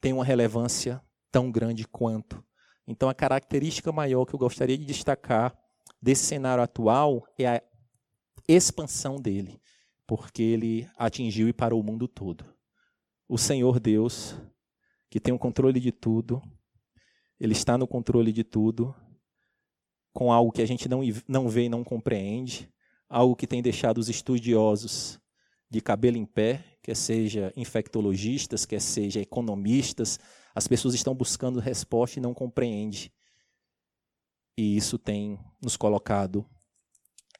tem 0.00 0.14
uma 0.14 0.24
relevância 0.24 1.02
tão 1.30 1.52
grande 1.52 1.86
quanto. 1.86 2.42
Então, 2.88 3.08
a 3.08 3.14
característica 3.14 3.92
maior 3.92 4.24
que 4.24 4.34
eu 4.34 4.38
gostaria 4.38 4.78
de 4.78 4.86
destacar 4.86 5.54
desse 6.00 6.24
cenário 6.24 6.64
atual 6.64 7.26
é 7.38 7.46
a 7.46 7.62
expansão 8.48 9.20
dele, 9.20 9.60
porque 10.06 10.42
ele 10.42 10.88
atingiu 10.96 11.48
e 11.48 11.52
parou 11.52 11.80
o 11.80 11.84
mundo 11.84 12.08
todo. 12.08 12.44
O 13.28 13.36
Senhor 13.36 13.78
Deus, 13.78 14.36
que 15.10 15.20
tem 15.20 15.34
o 15.34 15.38
controle 15.38 15.80
de 15.80 15.92
tudo, 15.92 16.40
ele 17.38 17.52
está 17.52 17.76
no 17.76 17.86
controle 17.86 18.32
de 18.32 18.44
tudo, 18.44 18.94
com 20.14 20.32
algo 20.32 20.50
que 20.50 20.62
a 20.62 20.66
gente 20.66 20.88
não, 20.88 21.00
não 21.28 21.48
vê 21.48 21.64
e 21.64 21.68
não 21.68 21.84
compreende, 21.84 22.72
algo 23.08 23.36
que 23.36 23.46
tem 23.46 23.60
deixado 23.60 23.98
os 23.98 24.08
estudiosos 24.08 25.20
de 25.68 25.80
cabelo 25.80 26.16
em 26.16 26.24
pé, 26.24 26.64
quer 26.82 26.96
seja 26.96 27.52
infectologistas, 27.56 28.64
quer 28.64 28.80
seja 28.80 29.20
economistas, 29.20 30.18
as 30.54 30.66
pessoas 30.66 30.94
estão 30.94 31.14
buscando 31.14 31.60
resposta 31.60 32.18
e 32.18 32.22
não 32.22 32.32
compreendem. 32.32 33.10
E 34.56 34.76
isso 34.76 34.98
tem 34.98 35.38
nos 35.60 35.76
colocado 35.76 36.46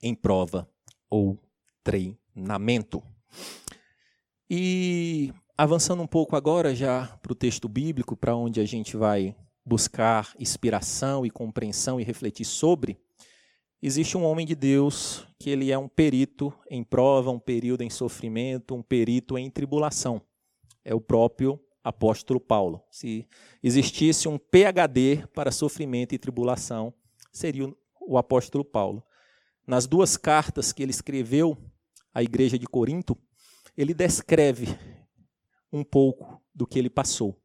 em 0.03 0.15
prova 0.15 0.69
ou 1.09 1.41
treinamento. 1.83 3.03
E 4.51 5.33
avançando 5.57 6.03
um 6.03 6.07
pouco 6.07 6.37
agora 6.37 6.75
já 6.75 7.07
para 7.23 7.33
o 7.33 7.37
texto 7.37 7.69
bíblico, 7.69 8.17
para 8.17 8.37
onde 8.37 8.61
a 8.61 8.65
gente 8.67 8.97
vai 8.97 9.35
buscar 9.65 10.35
inspiração 10.39 11.25
e 11.25 11.31
compreensão 11.31 12.01
e 12.01 12.05
refletir 12.05 12.45
sobre, 12.45 13.01
existe 13.87 14.17
um 14.17 14.25
homem 14.25 14.45
de 14.45 14.57
Deus 14.57 15.25
que 15.39 15.49
ele 15.49 15.71
é 15.71 15.79
um 15.79 15.87
perito 15.87 16.53
em 16.69 16.83
prova, 16.83 17.31
um 17.31 17.39
perito 17.39 17.85
em 17.85 17.91
sofrimento, 17.91 18.75
um 18.75 18.83
perito 18.83 19.39
em 19.39 19.49
tribulação. 19.49 20.21
É 20.85 20.93
o 20.93 21.01
próprio 21.01 21.61
apóstolo 21.85 22.41
Paulo. 22.41 22.83
Se 22.91 23.29
existisse 23.63 24.27
um 24.27 24.39
PhD 24.39 25.25
para 25.33 25.53
sofrimento 25.53 26.17
e 26.17 26.19
tribulação, 26.19 26.93
seria 27.33 27.73
o 28.01 28.19
apóstolo 28.19 28.65
Paulo. 28.65 29.05
Nas 29.65 29.87
duas 29.87 30.17
cartas 30.17 30.73
que 30.73 30.83
ele 30.83 30.91
escreveu 30.91 31.57
à 32.13 32.25
igreja 32.25 32.59
de 32.59 32.67
Corinto, 32.67 33.17
ele 33.77 33.95
descreve 33.95 34.67
um 35.73 35.85
pouco 35.85 36.43
do 36.53 36.67
que 36.67 36.77
ele 36.77 36.91
passou: 36.91 37.41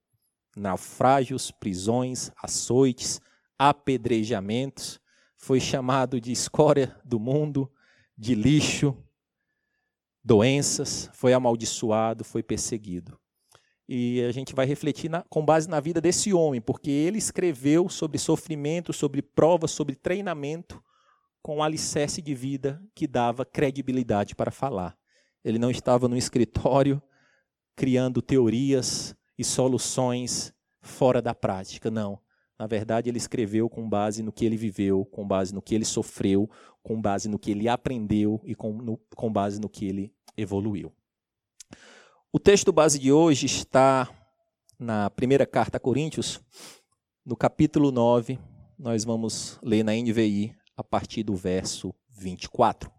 naufrágios, 0.58 1.52
prisões, 1.52 2.32
açoites, 2.42 3.22
apedrejamentos, 3.60 5.00
foi 5.42 5.60
chamado 5.60 6.22
de 6.22 6.32
escória 6.32 6.96
do 7.04 7.20
mundo, 7.20 7.70
de 8.16 8.36
lixo, 8.36 8.96
doenças, 10.24 11.10
foi 11.14 11.34
amaldiçoado, 11.34 12.24
foi 12.24 12.44
perseguido. 12.44 13.20
E 13.90 14.22
a 14.22 14.32
gente 14.32 14.54
vai 14.54 14.68
refletir 14.68 15.10
na, 15.10 15.24
com 15.24 15.44
base 15.44 15.68
na 15.68 15.80
vida 15.80 16.00
desse 16.00 16.32
homem, 16.32 16.62
porque 16.62 16.92
ele 16.92 17.18
escreveu 17.18 17.90
sobre 17.90 18.20
sofrimento, 18.20 18.94
sobre 18.94 19.24
provas, 19.24 19.72
sobre 19.72 19.96
treinamento, 19.96 20.82
com 21.42 21.58
um 21.58 21.64
alicerce 21.64 22.22
de 22.22 22.36
vida 22.36 22.80
que 22.94 23.08
dava 23.08 23.44
credibilidade 23.44 24.36
para 24.36 24.52
falar. 24.52 24.96
Ele 25.44 25.58
não 25.58 25.72
estava 25.72 26.08
no 26.08 26.16
escritório 26.16 27.02
criando 27.76 28.22
teorias 28.22 29.16
e 29.36 29.44
soluções 29.44 30.54
fora 30.82 31.20
da 31.20 31.34
prática, 31.34 31.90
não. 31.90 32.20
Na 32.62 32.68
verdade, 32.68 33.10
ele 33.10 33.18
escreveu 33.18 33.68
com 33.68 33.90
base 33.90 34.22
no 34.22 34.32
que 34.32 34.46
ele 34.46 34.56
viveu, 34.56 35.04
com 35.04 35.28
base 35.28 35.52
no 35.52 35.64
que 35.64 35.74
ele 35.74 35.84
sofreu, 35.84 36.48
com 36.84 37.02
base 37.02 37.28
no 37.28 37.40
que 37.40 37.50
ele 37.50 37.68
aprendeu 37.68 38.40
e 38.44 38.54
com, 38.54 38.72
no, 38.72 39.00
com 39.16 39.34
base 39.34 39.60
no 39.60 39.68
que 39.68 39.88
ele 39.88 40.14
evoluiu. 40.38 40.94
O 42.32 42.38
texto 42.38 42.72
base 42.72 43.00
de 43.00 43.12
hoje 43.12 43.48
está 43.48 44.08
na 44.78 45.10
primeira 45.10 45.44
carta 45.44 45.78
a 45.78 45.80
Coríntios, 45.80 46.40
no 47.26 47.36
capítulo 47.36 47.92
9, 47.92 48.38
nós 48.78 49.04
vamos 49.04 49.58
ler 49.64 49.84
na 49.84 49.94
NVI 49.94 50.56
a 50.78 50.84
partir 50.84 51.24
do 51.24 51.36
verso 51.36 51.92
24. 52.12 52.92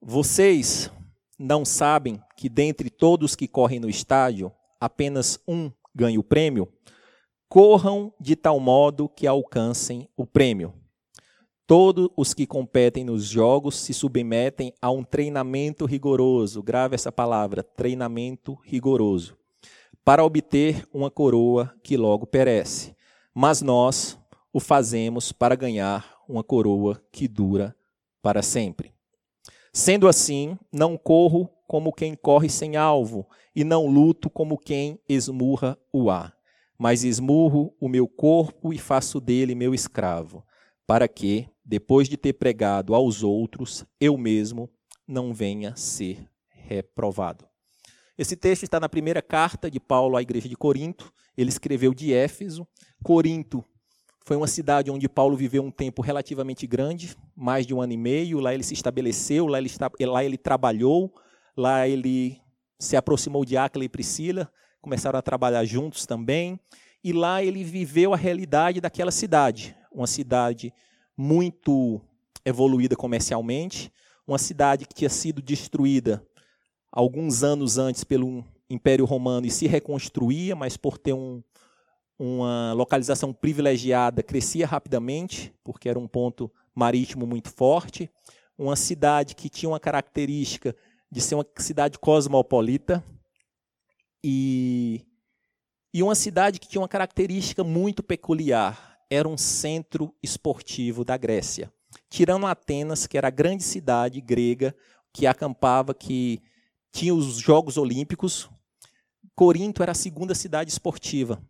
Vocês 0.00 0.88
não 1.36 1.64
sabem 1.64 2.22
que 2.36 2.48
dentre 2.48 2.88
todos 2.88 3.34
que 3.34 3.48
correm 3.48 3.80
no 3.80 3.90
estádio, 3.90 4.52
apenas 4.78 5.36
um 5.48 5.68
ganha 5.92 6.20
o 6.20 6.22
prêmio? 6.22 6.72
Corram 7.52 8.10
de 8.18 8.34
tal 8.34 8.58
modo 8.58 9.10
que 9.10 9.26
alcancem 9.26 10.08
o 10.16 10.24
prêmio. 10.24 10.72
Todos 11.66 12.08
os 12.16 12.32
que 12.32 12.46
competem 12.46 13.04
nos 13.04 13.26
jogos 13.26 13.76
se 13.76 13.92
submetem 13.92 14.72
a 14.80 14.90
um 14.90 15.04
treinamento 15.04 15.84
rigoroso, 15.84 16.62
grave 16.62 16.94
essa 16.94 17.12
palavra, 17.12 17.62
treinamento 17.62 18.58
rigoroso, 18.64 19.36
para 20.02 20.24
obter 20.24 20.88
uma 20.94 21.10
coroa 21.10 21.70
que 21.82 21.94
logo 21.94 22.26
perece. 22.26 22.96
Mas 23.34 23.60
nós 23.60 24.18
o 24.50 24.58
fazemos 24.58 25.30
para 25.30 25.54
ganhar 25.54 26.22
uma 26.26 26.42
coroa 26.42 27.02
que 27.12 27.28
dura 27.28 27.76
para 28.22 28.40
sempre. 28.40 28.94
Sendo 29.74 30.08
assim, 30.08 30.56
não 30.72 30.96
corro 30.96 31.50
como 31.66 31.92
quem 31.92 32.14
corre 32.14 32.48
sem 32.48 32.76
alvo, 32.76 33.28
e 33.54 33.62
não 33.62 33.86
luto 33.86 34.30
como 34.30 34.56
quem 34.56 34.98
esmurra 35.06 35.76
o 35.92 36.08
ar 36.08 36.34
mas 36.82 37.04
esmurro 37.04 37.72
o 37.78 37.88
meu 37.88 38.08
corpo 38.08 38.72
e 38.72 38.76
faço 38.76 39.20
dele 39.20 39.54
meu 39.54 39.72
escravo, 39.72 40.44
para 40.84 41.06
que, 41.06 41.48
depois 41.64 42.08
de 42.08 42.16
ter 42.16 42.32
pregado 42.32 42.92
aos 42.92 43.22
outros, 43.22 43.86
eu 44.00 44.18
mesmo 44.18 44.68
não 45.06 45.32
venha 45.32 45.76
ser 45.76 46.28
reprovado. 46.48 47.46
Esse 48.18 48.34
texto 48.34 48.64
está 48.64 48.80
na 48.80 48.88
primeira 48.88 49.22
carta 49.22 49.70
de 49.70 49.78
Paulo 49.78 50.16
à 50.16 50.22
igreja 50.22 50.48
de 50.48 50.56
Corinto. 50.56 51.12
Ele 51.36 51.50
escreveu 51.50 51.94
de 51.94 52.12
Éfeso. 52.12 52.66
Corinto 53.04 53.64
foi 54.26 54.36
uma 54.36 54.48
cidade 54.48 54.90
onde 54.90 55.08
Paulo 55.08 55.36
viveu 55.36 55.62
um 55.62 55.70
tempo 55.70 56.02
relativamente 56.02 56.66
grande, 56.66 57.16
mais 57.36 57.64
de 57.64 57.72
um 57.72 57.80
ano 57.80 57.92
e 57.92 57.96
meio. 57.96 58.40
Lá 58.40 58.52
ele 58.52 58.64
se 58.64 58.74
estabeleceu, 58.74 59.46
lá 59.46 59.58
ele, 59.60 59.70
lá 60.00 60.24
ele 60.24 60.36
trabalhou, 60.36 61.14
lá 61.56 61.86
ele 61.86 62.40
se 62.76 62.96
aproximou 62.96 63.44
de 63.44 63.56
Áquila 63.56 63.84
e 63.84 63.88
Priscila, 63.88 64.50
começaram 64.82 65.18
a 65.18 65.22
trabalhar 65.22 65.64
juntos 65.64 66.04
também, 66.04 66.58
e 67.02 67.12
lá 67.12 67.42
ele 67.42 67.64
viveu 67.64 68.12
a 68.12 68.16
realidade 68.16 68.80
daquela 68.80 69.10
cidade, 69.10 69.74
uma 69.90 70.06
cidade 70.06 70.74
muito 71.16 72.00
evoluída 72.44 72.96
comercialmente, 72.96 73.92
uma 74.26 74.38
cidade 74.38 74.86
que 74.86 74.94
tinha 74.94 75.08
sido 75.08 75.40
destruída 75.40 76.24
alguns 76.90 77.42
anos 77.42 77.78
antes 77.78 78.04
pelo 78.04 78.44
Império 78.68 79.04
Romano 79.04 79.46
e 79.46 79.50
se 79.50 79.66
reconstruía, 79.66 80.56
mas 80.56 80.76
por 80.76 80.98
ter 80.98 81.12
um, 81.12 81.42
uma 82.18 82.72
localização 82.72 83.32
privilegiada, 83.32 84.22
crescia 84.22 84.66
rapidamente, 84.66 85.54
porque 85.64 85.88
era 85.88 85.98
um 85.98 86.08
ponto 86.08 86.50
marítimo 86.74 87.26
muito 87.26 87.50
forte. 87.50 88.10
Uma 88.56 88.76
cidade 88.76 89.34
que 89.34 89.48
tinha 89.48 89.68
uma 89.70 89.80
característica 89.80 90.74
de 91.10 91.20
ser 91.20 91.34
uma 91.34 91.46
cidade 91.58 91.98
cosmopolita, 91.98 93.04
e, 94.22 95.04
e 95.92 96.02
uma 96.02 96.14
cidade 96.14 96.60
que 96.60 96.68
tinha 96.68 96.80
uma 96.80 96.88
característica 96.88 97.64
muito 97.64 98.02
peculiar. 98.02 98.98
Era 99.10 99.28
um 99.28 99.36
centro 99.36 100.14
esportivo 100.22 101.04
da 101.04 101.16
Grécia. 101.16 101.72
Tirando 102.08 102.46
Atenas, 102.46 103.06
que 103.06 103.18
era 103.18 103.28
a 103.28 103.30
grande 103.30 103.62
cidade 103.62 104.20
grega 104.20 104.74
que 105.12 105.26
acampava, 105.26 105.92
que 105.92 106.40
tinha 106.90 107.14
os 107.14 107.36
Jogos 107.36 107.76
Olímpicos, 107.76 108.48
Corinto 109.34 109.82
era 109.82 109.92
a 109.92 109.94
segunda 109.94 110.34
cidade 110.34 110.70
esportiva 110.70 111.42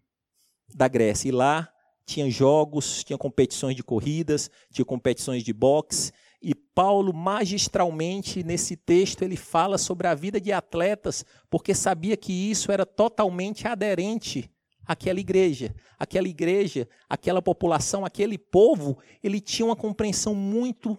da 0.75 0.88
Grécia. 0.88 1.29
E 1.29 1.33
lá 1.33 1.73
tinha 2.05 2.29
jogos, 2.31 3.05
tinha 3.05 3.19
competições 3.19 3.76
de 3.76 3.83
corridas, 3.83 4.50
tinha 4.73 4.85
competições 4.85 5.43
de 5.43 5.52
boxe, 5.52 6.12
Paulo, 6.75 7.12
magistralmente, 7.12 8.43
nesse 8.43 8.76
texto, 8.76 9.23
ele 9.23 9.37
fala 9.37 9.76
sobre 9.76 10.07
a 10.07 10.14
vida 10.14 10.41
de 10.41 10.52
atletas, 10.52 11.25
porque 11.50 11.75
sabia 11.75 12.17
que 12.17 12.33
isso 12.33 12.73
era 12.73 12.87
totalmente 12.87 13.69
aderente 13.69 14.50
àquela 14.87 15.21
igreja. 15.21 15.75
Aquela 15.99 16.29
igreja, 16.29 16.88
aquela 17.09 17.43
população, 17.43 18.05
aquele 18.05 18.38
povo, 18.38 18.99
ele 19.23 19.41
tinha 19.41 19.67
uma 19.67 19.76
compreensão 19.76 20.35
muito 20.35 20.99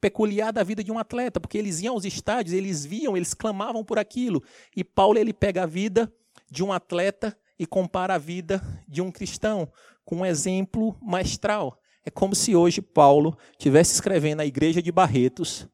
peculiar 0.00 0.52
da 0.52 0.62
vida 0.62 0.82
de 0.82 0.92
um 0.92 0.98
atleta, 0.98 1.40
porque 1.40 1.56
eles 1.56 1.80
iam 1.80 1.94
aos 1.94 2.04
estádios, 2.04 2.54
eles 2.54 2.84
viam, 2.84 3.16
eles 3.16 3.32
clamavam 3.32 3.84
por 3.84 3.98
aquilo. 3.98 4.42
E 4.76 4.84
Paulo, 4.84 5.18
ele 5.18 5.32
pega 5.32 5.62
a 5.62 5.66
vida 5.66 6.12
de 6.50 6.62
um 6.62 6.72
atleta 6.72 7.36
e 7.58 7.64
compara 7.64 8.14
a 8.14 8.18
vida 8.18 8.60
de 8.88 9.00
um 9.00 9.10
cristão 9.10 9.70
com 10.04 10.16
um 10.16 10.26
exemplo 10.26 10.98
maestral. 11.00 11.78
É 12.04 12.10
como 12.10 12.34
se 12.34 12.54
hoje 12.54 12.82
Paulo 12.82 13.36
tivesse 13.56 13.94
escrevendo 13.94 14.38
na 14.38 14.46
igreja 14.46 14.82
de 14.82 14.90
Barretos 14.90 15.68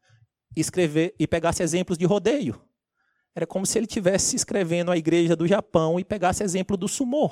escrever 0.56 1.14
e 1.18 1.26
pegasse 1.26 1.62
exemplos 1.62 1.96
de 1.96 2.04
rodeio. 2.04 2.60
Era 3.34 3.46
como 3.46 3.64
se 3.64 3.78
ele 3.78 3.86
estivesse 3.86 4.34
escrevendo 4.34 4.90
a 4.90 4.96
igreja 4.96 5.36
do 5.36 5.46
Japão 5.46 5.98
e 5.98 6.04
pegasse 6.04 6.42
exemplo 6.42 6.76
do 6.76 6.88
sumô. 6.88 7.30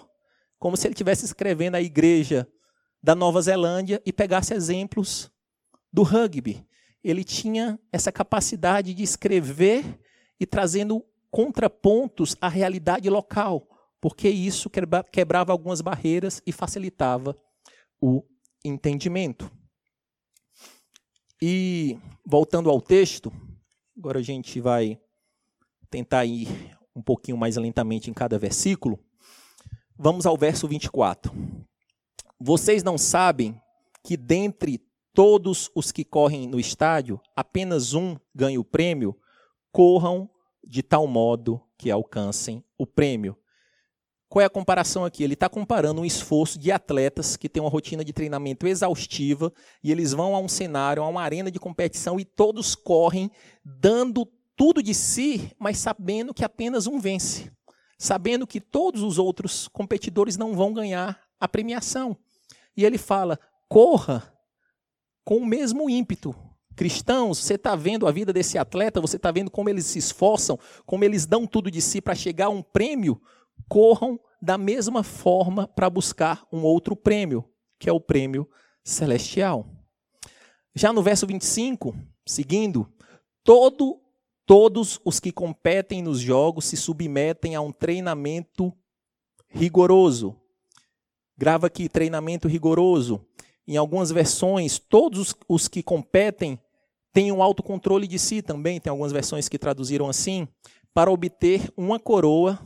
Como 0.58 0.76
se 0.76 0.86
ele 0.86 0.94
estivesse 0.94 1.24
escrevendo 1.24 1.74
a 1.74 1.82
igreja 1.82 2.48
da 3.02 3.14
Nova 3.14 3.42
Zelândia 3.42 4.00
e 4.06 4.12
pegasse 4.12 4.54
exemplos 4.54 5.30
do 5.92 6.02
rugby. 6.02 6.66
Ele 7.02 7.24
tinha 7.24 7.78
essa 7.92 8.10
capacidade 8.10 8.94
de 8.94 9.02
escrever 9.02 9.84
e 10.40 10.46
trazendo 10.46 11.04
contrapontos 11.30 12.36
à 12.40 12.48
realidade 12.48 13.08
local, 13.10 13.68
porque 14.00 14.28
isso 14.28 14.70
quebrava 15.12 15.52
algumas 15.52 15.80
barreiras 15.80 16.40
e 16.46 16.52
facilitava 16.52 17.36
o 18.00 18.24
entendimento. 18.66 19.50
E 21.40 21.98
voltando 22.24 22.70
ao 22.70 22.80
texto, 22.80 23.32
agora 23.96 24.18
a 24.18 24.22
gente 24.22 24.60
vai 24.60 24.98
tentar 25.90 26.24
ir 26.24 26.76
um 26.94 27.02
pouquinho 27.02 27.36
mais 27.36 27.56
lentamente 27.56 28.10
em 28.10 28.14
cada 28.14 28.38
versículo. 28.38 28.98
Vamos 29.98 30.26
ao 30.26 30.36
verso 30.36 30.66
24. 30.66 31.32
Vocês 32.38 32.82
não 32.82 32.98
sabem 32.98 33.60
que 34.02 34.16
dentre 34.16 34.80
todos 35.12 35.70
os 35.74 35.90
que 35.90 36.04
correm 36.04 36.46
no 36.46 36.60
estádio, 36.60 37.20
apenas 37.34 37.94
um 37.94 38.16
ganha 38.34 38.60
o 38.60 38.64
prêmio? 38.64 39.18
Corram 39.72 40.28
de 40.66 40.82
tal 40.82 41.06
modo 41.06 41.62
que 41.78 41.90
alcancem 41.90 42.64
o 42.78 42.86
prêmio. 42.86 43.36
Qual 44.28 44.42
é 44.42 44.46
a 44.46 44.50
comparação 44.50 45.04
aqui? 45.04 45.22
Ele 45.22 45.34
está 45.34 45.48
comparando 45.48 46.00
um 46.00 46.04
esforço 46.04 46.58
de 46.58 46.72
atletas 46.72 47.36
que 47.36 47.48
têm 47.48 47.62
uma 47.62 47.70
rotina 47.70 48.04
de 48.04 48.12
treinamento 48.12 48.66
exaustiva 48.66 49.52
e 49.82 49.92
eles 49.92 50.12
vão 50.12 50.34
a 50.34 50.40
um 50.40 50.48
cenário, 50.48 51.02
a 51.02 51.08
uma 51.08 51.22
arena 51.22 51.50
de 51.50 51.60
competição 51.60 52.18
e 52.18 52.24
todos 52.24 52.74
correm 52.74 53.30
dando 53.64 54.26
tudo 54.56 54.82
de 54.82 54.94
si, 54.94 55.52
mas 55.58 55.78
sabendo 55.78 56.34
que 56.34 56.44
apenas 56.44 56.86
um 56.86 56.98
vence, 56.98 57.52
sabendo 57.98 58.46
que 58.46 58.60
todos 58.60 59.02
os 59.02 59.18
outros 59.18 59.68
competidores 59.68 60.36
não 60.36 60.54
vão 60.54 60.72
ganhar 60.72 61.20
a 61.38 61.46
premiação. 61.46 62.16
E 62.76 62.84
ele 62.84 62.98
fala: 62.98 63.38
corra 63.68 64.32
com 65.24 65.36
o 65.36 65.46
mesmo 65.46 65.88
ímpeto. 65.88 66.34
Cristãos, 66.74 67.38
você 67.38 67.54
está 67.54 67.74
vendo 67.74 68.06
a 68.06 68.12
vida 68.12 68.32
desse 68.32 68.58
atleta, 68.58 69.00
você 69.00 69.16
está 69.16 69.30
vendo 69.30 69.50
como 69.50 69.70
eles 69.70 69.86
se 69.86 69.98
esforçam, 69.98 70.58
como 70.84 71.04
eles 71.04 71.24
dão 71.24 71.46
tudo 71.46 71.70
de 71.70 71.80
si 71.80 72.02
para 72.02 72.14
chegar 72.14 72.46
a 72.46 72.50
um 72.50 72.62
prêmio. 72.62 73.20
Corram 73.68 74.18
da 74.40 74.56
mesma 74.56 75.02
forma 75.02 75.66
para 75.66 75.90
buscar 75.90 76.46
um 76.52 76.62
outro 76.62 76.94
prêmio, 76.94 77.44
que 77.78 77.88
é 77.88 77.92
o 77.92 78.00
prêmio 78.00 78.48
celestial. 78.84 79.66
Já 80.74 80.92
no 80.92 81.02
verso 81.02 81.26
25, 81.26 81.94
seguindo, 82.26 82.90
todo 83.42 84.00
Todos 84.46 85.00
os 85.04 85.18
que 85.18 85.32
competem 85.32 86.00
nos 86.00 86.20
jogos 86.20 86.66
se 86.66 86.76
submetem 86.76 87.56
a 87.56 87.60
um 87.60 87.72
treinamento 87.72 88.72
rigoroso. 89.48 90.40
Grava 91.36 91.66
aqui, 91.66 91.88
treinamento 91.88 92.46
rigoroso. 92.46 93.26
Em 93.66 93.76
algumas 93.76 94.12
versões, 94.12 94.78
todos 94.78 95.34
os 95.48 95.66
que 95.66 95.82
competem 95.82 96.60
têm 97.12 97.32
um 97.32 97.42
autocontrole 97.42 98.06
de 98.06 98.20
si 98.20 98.40
também. 98.40 98.78
Tem 98.78 98.88
algumas 98.88 99.10
versões 99.10 99.48
que 99.48 99.58
traduziram 99.58 100.08
assim: 100.08 100.46
para 100.94 101.10
obter 101.10 101.68
uma 101.76 101.98
coroa, 101.98 102.56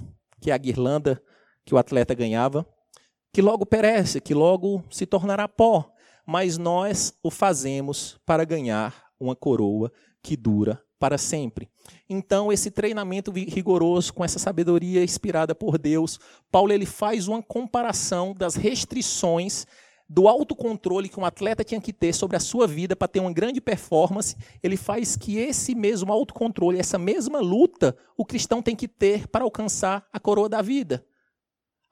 que 0.40 0.50
é 0.50 0.54
a 0.54 0.58
guirlanda 0.58 1.22
que 1.64 1.74
o 1.74 1.78
atleta 1.78 2.14
ganhava, 2.14 2.66
que 3.32 3.42
logo 3.42 3.64
perece, 3.64 4.20
que 4.20 4.34
logo 4.34 4.82
se 4.90 5.06
tornará 5.06 5.46
pó. 5.46 5.92
Mas 6.26 6.58
nós 6.58 7.14
o 7.22 7.30
fazemos 7.30 8.18
para 8.24 8.44
ganhar 8.44 9.04
uma 9.18 9.36
coroa 9.36 9.92
que 10.22 10.36
dura 10.36 10.82
para 10.98 11.16
sempre. 11.16 11.68
Então, 12.08 12.52
esse 12.52 12.70
treinamento 12.70 13.30
rigoroso 13.30 14.12
com 14.12 14.22
essa 14.22 14.38
sabedoria 14.38 15.02
inspirada 15.02 15.54
por 15.54 15.78
Deus, 15.78 16.20
Paulo 16.52 16.72
ele 16.72 16.86
faz 16.86 17.26
uma 17.26 17.42
comparação 17.42 18.34
das 18.34 18.54
restrições 18.54 19.66
do 20.12 20.26
autocontrole 20.26 21.08
que 21.08 21.20
um 21.20 21.24
atleta 21.24 21.62
tinha 21.62 21.80
que 21.80 21.92
ter 21.92 22.12
sobre 22.12 22.36
a 22.36 22.40
sua 22.40 22.66
vida 22.66 22.96
para 22.96 23.06
ter 23.06 23.20
uma 23.20 23.32
grande 23.32 23.60
performance, 23.60 24.36
ele 24.60 24.76
faz 24.76 25.14
que 25.14 25.38
esse 25.38 25.72
mesmo 25.72 26.12
autocontrole, 26.12 26.80
essa 26.80 26.98
mesma 26.98 27.38
luta, 27.38 27.96
o 28.16 28.24
cristão 28.24 28.60
tem 28.60 28.74
que 28.74 28.88
ter 28.88 29.28
para 29.28 29.44
alcançar 29.44 30.04
a 30.12 30.18
coroa 30.18 30.48
da 30.48 30.60
vida. 30.60 31.06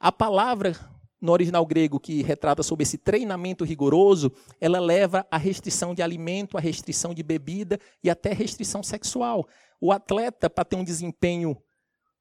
A 0.00 0.10
palavra 0.10 0.76
no 1.20 1.30
original 1.30 1.64
grego 1.64 2.00
que 2.00 2.20
retrata 2.22 2.60
sobre 2.60 2.82
esse 2.82 2.98
treinamento 2.98 3.64
rigoroso, 3.64 4.32
ela 4.60 4.80
leva 4.80 5.24
à 5.30 5.36
restrição 5.36 5.94
de 5.94 6.02
alimento, 6.02 6.56
à 6.56 6.60
restrição 6.60 7.14
de 7.14 7.22
bebida 7.22 7.78
e 8.02 8.10
até 8.10 8.32
restrição 8.32 8.82
sexual. 8.82 9.46
O 9.80 9.92
atleta, 9.92 10.50
para 10.50 10.64
ter 10.64 10.74
um 10.74 10.84
desempenho 10.84 11.56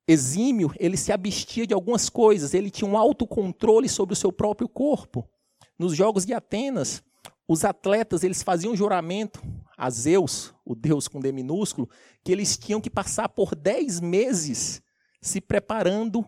exímio, 0.07 0.71
ele 0.79 0.95
se 0.95 1.11
abstia 1.11 1.65
de 1.65 1.73
algumas 1.73 2.07
coisas, 2.07 2.53
ele 2.53 2.69
tinha 2.69 2.89
um 2.89 2.97
autocontrole 2.97 3.89
sobre 3.89 4.13
o 4.13 4.15
seu 4.15 4.31
próprio 4.31 4.69
corpo. 4.69 5.27
Nos 5.77 5.95
Jogos 5.95 6.25
de 6.25 6.33
Atenas, 6.33 7.03
os 7.47 7.63
atletas 7.63 8.23
eles 8.23 8.41
faziam 8.41 8.75
juramento 8.75 9.41
a 9.77 9.89
Zeus, 9.89 10.53
o 10.65 10.73
deus 10.73 11.07
com 11.07 11.19
D 11.19 11.31
minúsculo, 11.31 11.89
que 12.23 12.31
eles 12.31 12.57
tinham 12.57 12.81
que 12.81 12.89
passar 12.89 13.29
por 13.29 13.55
10 13.55 13.99
meses 13.99 14.81
se 15.21 15.39
preparando 15.39 16.27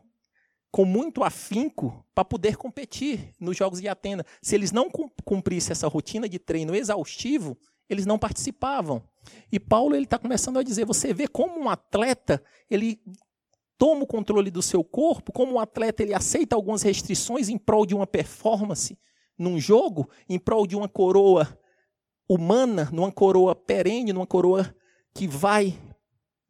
com 0.71 0.85
muito 0.85 1.23
afinco 1.23 2.05
para 2.13 2.23
poder 2.23 2.57
competir 2.57 3.33
nos 3.39 3.57
Jogos 3.57 3.81
de 3.81 3.87
Atenas. 3.87 4.25
Se 4.39 4.53
eles 4.53 4.71
não 4.71 4.87
cumprissem 5.25 5.71
essa 5.71 5.87
rotina 5.87 6.29
de 6.29 6.37
treino 6.37 6.75
exaustivo, 6.75 7.57
eles 7.89 8.05
não 8.05 8.19
participavam. 8.19 9.01
E 9.51 9.59
Paulo 9.59 9.95
ele 9.95 10.03
está 10.03 10.19
começando 10.19 10.59
a 10.59 10.63
dizer: 10.63 10.85
você 10.85 11.11
vê 11.11 11.27
como 11.27 11.59
um 11.59 11.69
atleta 11.69 12.43
ele 12.69 13.01
toma 13.79 14.03
o 14.03 14.07
controle 14.07 14.51
do 14.51 14.61
seu 14.61 14.83
corpo, 14.83 15.31
como 15.31 15.53
um 15.53 15.59
atleta 15.59 16.03
ele 16.03 16.13
aceita 16.13 16.55
algumas 16.55 16.83
restrições 16.83 17.49
em 17.49 17.57
prol 17.57 17.85
de 17.85 17.95
uma 17.95 18.05
performance 18.05 18.95
num 19.39 19.57
jogo, 19.57 20.09
em 20.27 20.37
prol 20.37 20.67
de 20.67 20.75
uma 20.75 20.89
coroa 20.89 21.57
humana, 22.27 22.89
numa 22.91 23.11
coroa 23.11 23.55
perene, 23.55 24.11
numa 24.11 24.27
coroa 24.27 24.75
que 25.15 25.27
vai 25.27 25.79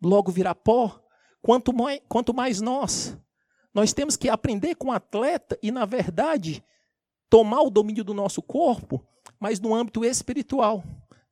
logo 0.03 0.31
virar 0.31 0.55
pó. 0.55 0.99
Quanto 1.41 1.71
mais, 1.71 2.01
quanto 2.09 2.33
mais 2.33 2.59
nós, 2.59 3.17
nós 3.73 3.93
temos 3.93 4.17
que 4.17 4.27
aprender 4.27 4.75
com 4.75 4.87
o 4.87 4.91
atleta 4.91 5.57
e, 5.61 5.71
na 5.71 5.85
verdade, 5.85 6.63
tomar 7.29 7.61
o 7.61 7.69
domínio 7.69 8.03
do 8.03 8.13
nosso 8.13 8.41
corpo, 8.41 9.05
mas 9.39 9.59
no 9.59 9.73
âmbito 9.73 10.03
espiritual. 10.03 10.83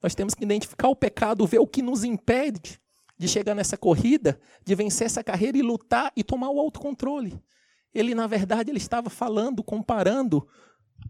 Nós 0.01 0.13
temos 0.13 0.35
que 0.35 0.43
identificar 0.43 0.87
o 0.87 0.95
pecado, 0.95 1.45
ver 1.47 1.59
o 1.59 1.67
que 1.67 1.81
nos 1.81 2.03
impede 2.03 2.79
de 3.17 3.27
chegar 3.27 3.55
nessa 3.55 3.75
corrida, 3.75 4.39
de 4.63 4.75
vencer 4.75 5.07
essa 5.07 5.23
carreira 5.23 5.57
e 5.57 5.63
lutar 5.63 6.11
e 6.15 6.23
tomar 6.23 6.51
o 6.51 6.59
autocontrole. 6.59 7.41
Ele, 7.93 8.13
na 8.13 8.27
verdade, 8.27 8.69
ele 8.69 8.77
estava 8.77 9.09
falando, 9.09 9.63
comparando 9.63 10.47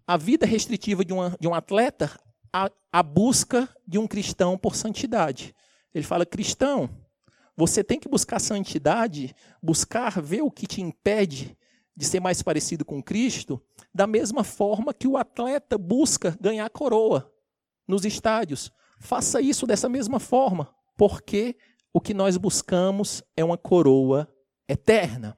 a 0.06 0.18
vida 0.18 0.46
restritiva 0.46 1.04
de, 1.04 1.14
uma, 1.14 1.36
de 1.40 1.48
um 1.48 1.54
atleta 1.54 2.20
à, 2.52 2.72
à 2.92 3.04
busca 3.04 3.70
de 3.86 3.98
um 3.98 4.08
cristão 4.08 4.58
por 4.58 4.76
santidade. 4.76 5.54
Ele 5.94 6.06
fala, 6.06 6.26
cristão, 6.26 6.90
você 7.56 7.84
tem 7.84 8.00
que 8.00 8.08
buscar 8.08 8.40
santidade, 8.40 9.36
buscar 9.62 10.22
ver 10.22 10.42
o 10.42 10.52
que 10.52 10.68
te 10.68 10.82
impede 10.82 11.58
de 11.96 12.06
ser 12.06 12.20
mais 12.20 12.44
parecido 12.44 12.86
com 12.86 13.02
Cristo, 13.02 13.60
da 13.94 14.06
mesma 14.06 14.44
forma 14.44 14.94
que 14.94 15.08
o 15.08 15.18
atleta 15.18 15.78
busca 15.78 16.38
ganhar 16.40 16.70
coroa 16.70 17.34
nos 17.88 18.06
estádios. 18.06 18.72
Faça 19.00 19.42
isso 19.42 19.66
dessa 19.66 19.90
mesma 19.90 20.20
forma, 20.20 20.72
porque 20.96 21.58
o 21.92 22.00
que 22.00 22.14
nós 22.14 22.38
buscamos 22.38 23.24
é 23.36 23.44
uma 23.44 23.58
coroa 23.58 24.32
eterna. 24.70 25.36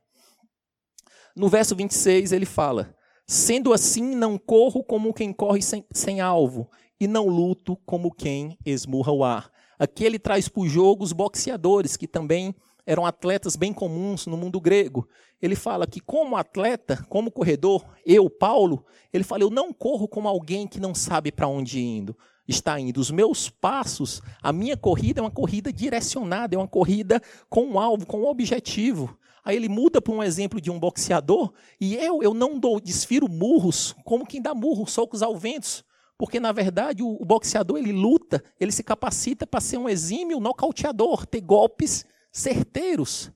No 1.34 1.48
verso 1.48 1.74
26 1.74 2.34
ele 2.34 2.46
fala: 2.46 2.94
Sendo 3.32 3.74
assim, 3.74 4.15
não 4.15 4.39
corro 4.39 4.84
como 4.84 5.13
quem 5.13 5.32
corre 5.32 5.62
sem, 5.62 5.86
sem 5.92 6.20
alvo, 6.20 6.68
e 7.00 7.08
não 7.08 7.28
luto 7.28 7.78
como 7.86 8.12
quem 8.12 8.58
esmurra 8.65 9.12
o 9.12 9.24
ar. 9.24 9.52
Aqui 9.78 10.04
ele 10.04 10.18
traz 10.18 10.50
para 10.50 10.62
o 10.62 10.68
jogo 10.68 11.04
os 11.04 11.13
boxeadores, 11.13 11.96
que 11.96 12.08
também 12.08 12.56
eram 12.88 13.06
atletas 13.06 13.56
bem 13.56 13.72
comuns 13.72 14.26
no 14.26 14.36
mundo 14.36 14.60
grego. 14.60 15.08
Ele 15.39 15.56
fala 15.56 15.86
que, 15.86 16.00
como 16.00 16.36
atleta, 16.36 17.06
como 17.08 17.30
corredor, 17.30 17.86
eu, 18.04 18.32
Paulo, 18.32 18.84
ele 19.13 19.24
fala: 19.24 19.44
eu 19.44 19.52
não 19.52 19.72
corro 19.72 20.08
como 20.08 20.28
alguém 20.28 20.65
que 20.65 20.80
não 20.80 20.96
sabe 20.96 21.32
para 21.32 21.48
onde 21.48 21.80
indo, 21.80 22.18
está 22.48 22.80
indo. 22.80 23.00
Os 23.00 23.12
meus 23.12 23.48
passos, 23.48 24.24
a 24.42 24.52
minha 24.52 24.76
corrida 24.76 25.22
é 25.22 25.24
uma 25.24 25.30
corrida 25.30 25.72
direcionada, 25.72 26.56
é 26.56 26.58
uma 26.58 26.68
corrida 26.68 27.22
com 27.48 27.63
um 27.63 27.80
alvo, 27.80 28.08
com 28.08 28.22
um 28.22 28.28
objetivo. 28.28 29.15
Aí 29.50 29.56
ele 29.56 29.68
muda 29.68 30.00
para 30.00 30.14
um 30.14 30.22
exemplo 30.22 30.62
de 30.62 30.70
um 30.70 30.80
boxeador, 30.80 31.52
e 31.82 31.96
eu, 31.96 32.22
eu 32.22 32.36
não 32.36 32.60
dou, 32.60 32.80
desfiro 32.80 33.28
murros 33.28 33.96
como 34.06 34.24
quem 34.24 34.40
dá 34.40 34.54
murros, 34.54 34.92
socos 34.92 35.24
ao 35.24 35.36
vento. 35.36 35.84
Porque, 36.20 36.40
na 36.40 36.52
verdade, 36.52 37.02
o, 37.02 37.18
o 37.20 37.26
boxeador 37.26 37.80
ele 37.80 37.92
luta, 37.92 38.44
ele 38.60 38.72
se 38.72 38.84
capacita 38.84 39.48
para 39.48 39.60
ser 39.60 39.78
um 39.78 39.90
exímio 39.90 40.40
nocauteador, 40.40 41.26
ter 41.26 41.42
golpes 41.42 42.06
certeiros. 42.32 43.32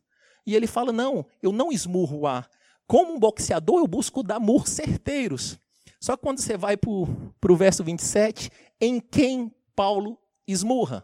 E 0.46 0.56
ele 0.56 0.68
fala: 0.68 0.92
não, 0.92 1.26
eu 1.42 1.52
não 1.52 1.72
esmurro 1.72 2.20
o 2.20 2.28
ar. 2.28 2.48
Como 2.86 3.14
um 3.14 3.20
boxeador, 3.20 3.80
eu 3.80 3.88
busco 3.88 4.22
dar 4.22 4.40
murros 4.40 4.70
certeiros. 4.70 5.58
Só 6.00 6.16
que 6.16 6.22
quando 6.22 6.42
você 6.42 6.56
vai 6.56 6.78
para 6.78 6.92
o 6.92 7.56
verso 7.56 7.84
27, 7.84 8.52
em 8.80 9.00
quem 9.00 9.52
Paulo 9.76 10.16
esmurra? 10.48 11.04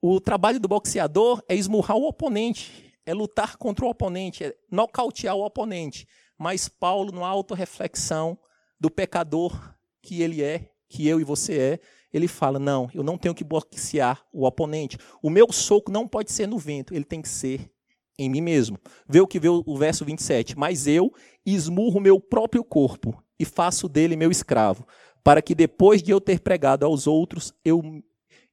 O 0.00 0.20
trabalho 0.20 0.60
do 0.60 0.68
boxeador 0.68 1.42
é 1.48 1.56
esmurrar 1.56 1.96
o 1.96 2.06
oponente, 2.06 2.93
é 3.06 3.12
lutar 3.12 3.56
contra 3.56 3.84
o 3.84 3.88
oponente, 3.88 4.44
é 4.44 4.56
nocautear 4.70 5.36
o 5.36 5.44
oponente. 5.44 6.06
Mas 6.38 6.68
Paulo, 6.68 7.12
numa 7.12 7.28
autorreflexão 7.28 8.38
do 8.80 8.90
pecador 8.90 9.74
que 10.02 10.22
ele 10.22 10.42
é, 10.42 10.70
que 10.88 11.06
eu 11.06 11.20
e 11.20 11.24
você 11.24 11.58
é, 11.58 11.80
ele 12.12 12.28
fala: 12.28 12.58
não, 12.58 12.88
eu 12.94 13.02
não 13.02 13.18
tenho 13.18 13.34
que 13.34 13.44
boxear 13.44 14.24
o 14.32 14.46
oponente. 14.46 14.96
O 15.22 15.30
meu 15.30 15.52
soco 15.52 15.90
não 15.90 16.06
pode 16.06 16.32
ser 16.32 16.46
no 16.46 16.58
vento, 16.58 16.94
ele 16.94 17.04
tem 17.04 17.20
que 17.20 17.28
ser 17.28 17.70
em 18.18 18.30
mim 18.30 18.40
mesmo. 18.40 18.78
Vê 19.08 19.20
o 19.20 19.26
que 19.26 19.40
vê 19.40 19.48
o 19.48 19.76
verso 19.76 20.04
27. 20.04 20.56
Mas 20.56 20.86
eu 20.86 21.12
esmurro 21.44 22.00
meu 22.00 22.20
próprio 22.20 22.62
corpo 22.62 23.20
e 23.38 23.44
faço 23.44 23.88
dele 23.88 24.16
meu 24.16 24.30
escravo, 24.30 24.86
para 25.22 25.42
que 25.42 25.54
depois 25.54 26.02
de 26.02 26.12
eu 26.12 26.20
ter 26.20 26.40
pregado 26.40 26.86
aos 26.86 27.06
outros, 27.06 27.52
eu, 27.64 27.82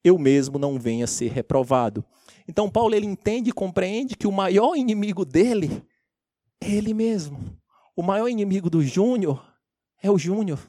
eu 0.03 0.17
mesmo 0.17 0.57
não 0.57 0.79
venha 0.79 1.05
ser 1.05 1.31
reprovado. 1.31 2.03
Então 2.47 2.69
Paulo 2.69 2.95
ele 2.95 3.06
entende 3.06 3.49
e 3.49 3.54
compreende 3.54 4.15
que 4.15 4.27
o 4.27 4.32
maior 4.32 4.75
inimigo 4.75 5.25
dele 5.25 5.84
é 6.60 6.71
ele 6.71 6.93
mesmo. 6.93 7.58
O 7.95 8.04
maior 8.04 8.27
inimigo 8.27 8.69
do 8.69 8.84
Júnior 8.84 9.43
é 10.01 10.10
o 10.10 10.17
Júnior. 10.17 10.60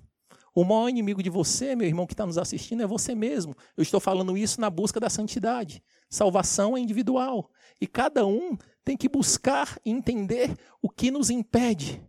O 0.55 0.65
maior 0.65 0.89
inimigo 0.89 1.23
de 1.23 1.31
você, 1.31 1.75
meu 1.75 1.87
irmão 1.87 2.07
que 2.07 2.13
está 2.13 2.27
nos 2.27 2.37
assistindo, 2.37 2.83
é 2.83 2.87
você 2.87 3.15
mesmo. 3.15 3.57
Eu 3.77 3.83
estou 3.83 3.99
falando 3.99 4.37
isso 4.37 4.61
na 4.61 4.69
busca 4.69 5.01
da 5.01 5.09
santidade. 5.09 5.83
Salvação 6.11 6.77
é 6.77 6.81
individual. 6.81 7.51
E 7.81 7.87
cada 7.87 8.27
um 8.27 8.57
tem 8.85 8.97
que 8.97 9.09
buscar 9.09 9.79
e 9.85 9.91
entender 9.91 10.55
o 10.83 10.91
que 10.91 11.11
nos 11.11 11.31
impede 11.31 12.03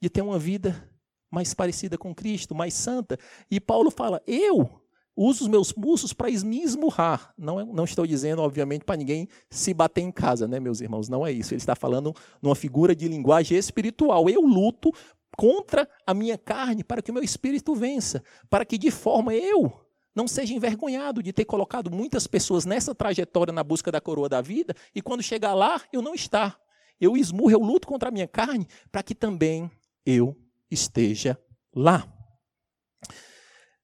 de 0.00 0.08
ter 0.08 0.22
uma 0.22 0.38
vida 0.38 0.90
mais 1.30 1.52
parecida 1.52 1.98
com 1.98 2.14
Cristo, 2.14 2.54
mais 2.54 2.72
santa. 2.72 3.18
E 3.50 3.60
Paulo 3.60 3.90
fala: 3.90 4.22
Eu 4.26 4.80
uso 5.16 5.44
os 5.44 5.48
meus 5.48 5.72
pulsos 5.72 6.12
para 6.12 6.30
me 6.30 6.62
esmurrar. 6.62 7.32
Não, 7.36 7.64
não 7.66 7.84
estou 7.84 8.06
dizendo, 8.06 8.42
obviamente, 8.42 8.84
para 8.84 8.96
ninguém 8.96 9.28
se 9.50 9.72
bater 9.72 10.00
em 10.00 10.10
casa, 10.10 10.48
né, 10.48 10.58
meus 10.58 10.80
irmãos? 10.80 11.08
Não 11.08 11.26
é 11.26 11.32
isso. 11.32 11.54
Ele 11.54 11.60
está 11.60 11.74
falando 11.74 12.14
numa 12.42 12.54
figura 12.54 12.94
de 12.94 13.08
linguagem 13.08 13.56
espiritual. 13.56 14.28
Eu 14.28 14.42
luto 14.42 14.92
contra 15.36 15.88
a 16.06 16.14
minha 16.14 16.38
carne 16.38 16.84
para 16.84 17.02
que 17.02 17.10
o 17.10 17.14
meu 17.14 17.22
espírito 17.22 17.74
vença, 17.74 18.22
para 18.48 18.64
que 18.64 18.78
de 18.78 18.90
forma 18.90 19.34
eu 19.34 19.72
não 20.14 20.28
seja 20.28 20.54
envergonhado 20.54 21.22
de 21.22 21.32
ter 21.32 21.44
colocado 21.44 21.90
muitas 21.90 22.26
pessoas 22.26 22.64
nessa 22.64 22.94
trajetória 22.94 23.52
na 23.52 23.64
busca 23.64 23.90
da 23.90 24.00
coroa 24.00 24.28
da 24.28 24.40
vida 24.40 24.74
e 24.94 25.02
quando 25.02 25.22
chegar 25.22 25.54
lá 25.54 25.80
eu 25.92 26.00
não 26.00 26.14
estar. 26.14 26.58
Eu 27.00 27.16
esmurro, 27.16 27.50
eu 27.50 27.58
luto 27.58 27.88
contra 27.88 28.08
a 28.08 28.12
minha 28.12 28.28
carne 28.28 28.68
para 28.92 29.02
que 29.02 29.14
também 29.14 29.68
eu 30.06 30.36
esteja 30.70 31.36
lá. 31.74 32.08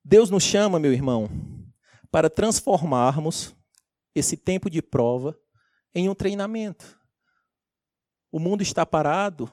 Deus 0.05 0.31
nos 0.31 0.43
chama, 0.43 0.79
meu 0.79 0.93
irmão, 0.93 1.29
para 2.11 2.31
transformarmos 2.31 3.55
esse 4.15 4.37
tempo 4.37 4.71
de 4.71 4.81
prova 4.81 5.39
em 5.95 6.09
um 6.09 6.15
treinamento. 6.15 6.99
O 8.33 8.39
mundo 8.39 8.63
está 8.63 8.87
parado 8.87 9.51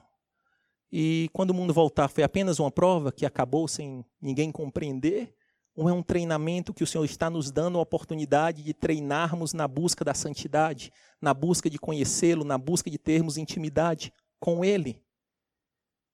e 0.91 1.29
quando 1.33 1.49
o 1.49 1.53
mundo 1.53 1.73
voltar 1.73 2.07
foi 2.07 2.23
apenas 2.23 2.59
uma 2.59 2.71
prova 2.71 3.11
que 3.11 3.25
acabou 3.25 3.67
sem 3.67 4.05
ninguém 4.21 4.51
compreender, 4.51 5.35
ou 5.75 5.89
é 5.89 5.93
um 5.93 6.01
treinamento 6.01 6.73
que 6.73 6.83
o 6.83 6.87
Senhor 6.87 7.03
está 7.03 7.29
nos 7.29 7.51
dando 7.51 7.77
a 7.77 7.81
oportunidade 7.81 8.63
de 8.63 8.73
treinarmos 8.73 9.53
na 9.53 9.67
busca 9.67 10.03
da 10.03 10.13
santidade, 10.13 10.91
na 11.21 11.33
busca 11.33 11.69
de 11.69 11.77
conhecê-lo, 11.77 12.43
na 12.43 12.57
busca 12.57 12.89
de 12.89 12.97
termos 12.97 13.37
intimidade 13.37 14.13
com 14.39 14.63
Ele? 14.63 15.03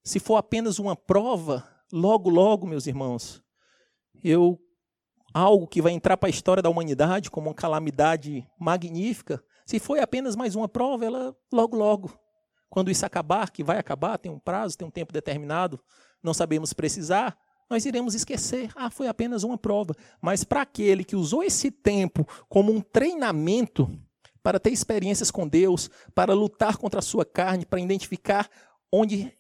Se 0.04 0.20
for 0.20 0.36
apenas 0.36 0.80
uma 0.80 0.98
prova, 0.98 1.66
logo, 1.92 2.30
logo, 2.30 2.68
meus 2.68 2.88
irmãos, 2.88 3.42
eu 4.24 4.60
algo 5.34 5.68
que 5.68 5.82
vai 5.82 5.92
entrar 5.92 6.16
para 6.18 6.28
a 6.28 6.30
história 6.30 6.62
da 6.62 6.70
humanidade 6.70 7.32
como 7.32 7.50
uma 7.50 7.56
calamidade 7.56 8.48
magnífica, 8.60 9.44
se 9.66 9.80
foi 9.80 10.00
apenas 10.00 10.36
mais 10.36 10.56
uma 10.56 10.68
prova, 10.68 11.06
ela 11.06 11.36
logo, 11.52 11.76
logo, 11.76 12.14
quando 12.70 12.92
isso 12.92 13.06
acabar, 13.06 13.50
que 13.50 13.64
vai 13.64 13.78
acabar, 13.78 14.18
tem 14.18 14.32
um 14.32 14.40
prazo, 14.40 14.78
tem 14.78 14.88
um 14.88 14.92
tempo 14.92 15.14
determinado, 15.14 15.80
não 16.22 16.34
sabemos 16.34 16.74
precisar, 16.74 17.38
nós 17.70 17.86
iremos 17.86 18.14
esquecer. 18.14 18.72
Ah, 18.76 18.90
foi 18.90 19.08
apenas 19.08 19.44
uma 19.44 19.58
prova. 19.58 19.96
Mas 20.22 20.44
para 20.44 20.62
aquele 20.62 21.04
que 21.04 21.16
usou 21.16 21.44
esse 21.44 21.72
tempo 21.72 22.28
como 22.50 22.72
um 22.72 22.82
treinamento 22.82 23.90
para 24.44 24.60
ter 24.60 24.72
experiências 24.72 25.32
com 25.32 25.48
Deus, 25.48 25.90
para 26.14 26.34
lutar 26.34 26.78
contra 26.78 27.00
a 27.00 27.04
sua 27.04 27.26
carne, 27.26 27.66
para 27.66 27.80
identificar 27.80 28.50
onde 28.92 29.34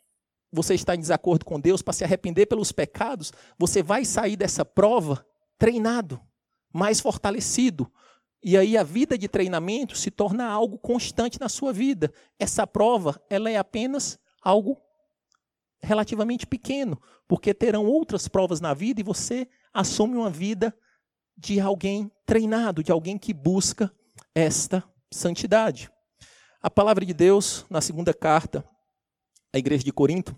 você 0.54 0.76
está 0.76 0.96
em 0.96 1.00
desacordo 1.00 1.44
com 1.44 1.60
Deus, 1.60 1.82
para 1.82 1.94
se 1.94 2.04
arrepender 2.04 2.46
pelos 2.46 2.72
pecados, 2.72 3.34
você 3.58 3.82
vai 3.82 4.06
sair 4.06 4.36
dessa 4.36 4.64
prova 4.64 5.26
treinado, 5.58 6.22
mais 6.72 7.00
fortalecido. 7.00 7.92
E 8.44 8.56
aí 8.56 8.78
a 8.78 8.84
vida 8.84 9.18
de 9.18 9.28
treinamento 9.28 9.98
se 9.98 10.12
torna 10.12 10.46
algo 10.46 10.78
constante 10.78 11.40
na 11.40 11.50
sua 11.50 11.74
vida. 11.74 12.14
Essa 12.38 12.68
prova, 12.68 13.20
ela 13.30 13.50
é 13.50 13.58
apenas 13.58 14.20
algo 14.44 14.80
relativamente 15.82 16.46
pequeno, 16.46 17.02
porque 17.28 17.54
terão 17.54 17.86
outras 17.86 18.28
provas 18.28 18.62
na 18.62 18.74
vida 18.74 19.02
e 19.02 19.04
você 19.04 19.48
assume 19.74 20.16
uma 20.16 20.30
vida 20.30 20.76
de 21.36 21.60
alguém 21.60 22.12
treinado, 22.26 22.84
de 22.84 22.92
alguém 22.92 23.18
que 23.18 23.34
busca 23.34 23.92
esta 24.36 24.84
santidade. 25.12 25.90
A 26.62 26.70
palavra 26.70 27.06
de 27.06 27.14
Deus, 27.14 27.66
na 27.70 27.82
segunda 27.82 28.14
carta 28.14 28.64
à 29.54 29.60
igreja 29.60 29.84
de 29.84 29.94
Corinto, 29.94 30.36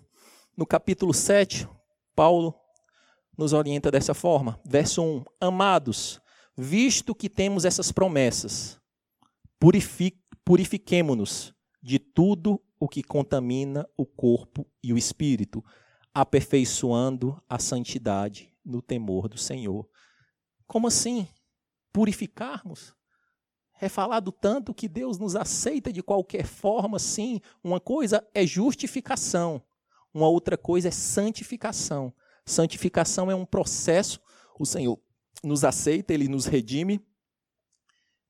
no 0.54 0.66
capítulo 0.66 1.14
7, 1.14 1.66
Paulo 2.14 2.54
nos 3.36 3.52
orienta 3.52 3.90
dessa 3.90 4.12
forma. 4.14 4.60
Verso 4.64 5.02
1: 5.02 5.24
Amados, 5.40 6.20
visto 6.56 7.14
que 7.14 7.28
temos 7.28 7.64
essas 7.64 7.90
promessas, 7.90 8.80
purifiquemo-nos 10.44 11.54
de 11.82 11.98
tudo 11.98 12.62
o 12.78 12.88
que 12.88 13.02
contamina 13.02 13.88
o 13.96 14.04
corpo 14.04 14.66
e 14.82 14.92
o 14.92 14.98
espírito, 14.98 15.64
aperfeiçoando 16.12 17.42
a 17.48 17.58
santidade 17.58 18.52
no 18.64 18.82
temor 18.82 19.28
do 19.28 19.38
Senhor. 19.38 19.88
Como 20.66 20.86
assim? 20.86 21.28
Purificarmos? 21.92 22.95
É 23.80 23.88
falado 23.88 24.32
tanto 24.32 24.74
que 24.74 24.88
Deus 24.88 25.18
nos 25.18 25.36
aceita 25.36 25.92
de 25.92 26.02
qualquer 26.02 26.46
forma, 26.46 26.98
sim. 26.98 27.40
Uma 27.62 27.78
coisa 27.78 28.26
é 28.34 28.46
justificação, 28.46 29.62
uma 30.12 30.28
outra 30.28 30.56
coisa 30.56 30.88
é 30.88 30.90
santificação. 30.90 32.12
Santificação 32.44 33.30
é 33.30 33.34
um 33.34 33.44
processo, 33.44 34.20
o 34.58 34.64
Senhor 34.64 34.98
nos 35.44 35.64
aceita, 35.64 36.14
ele 36.14 36.28
nos 36.28 36.46
redime, 36.46 37.04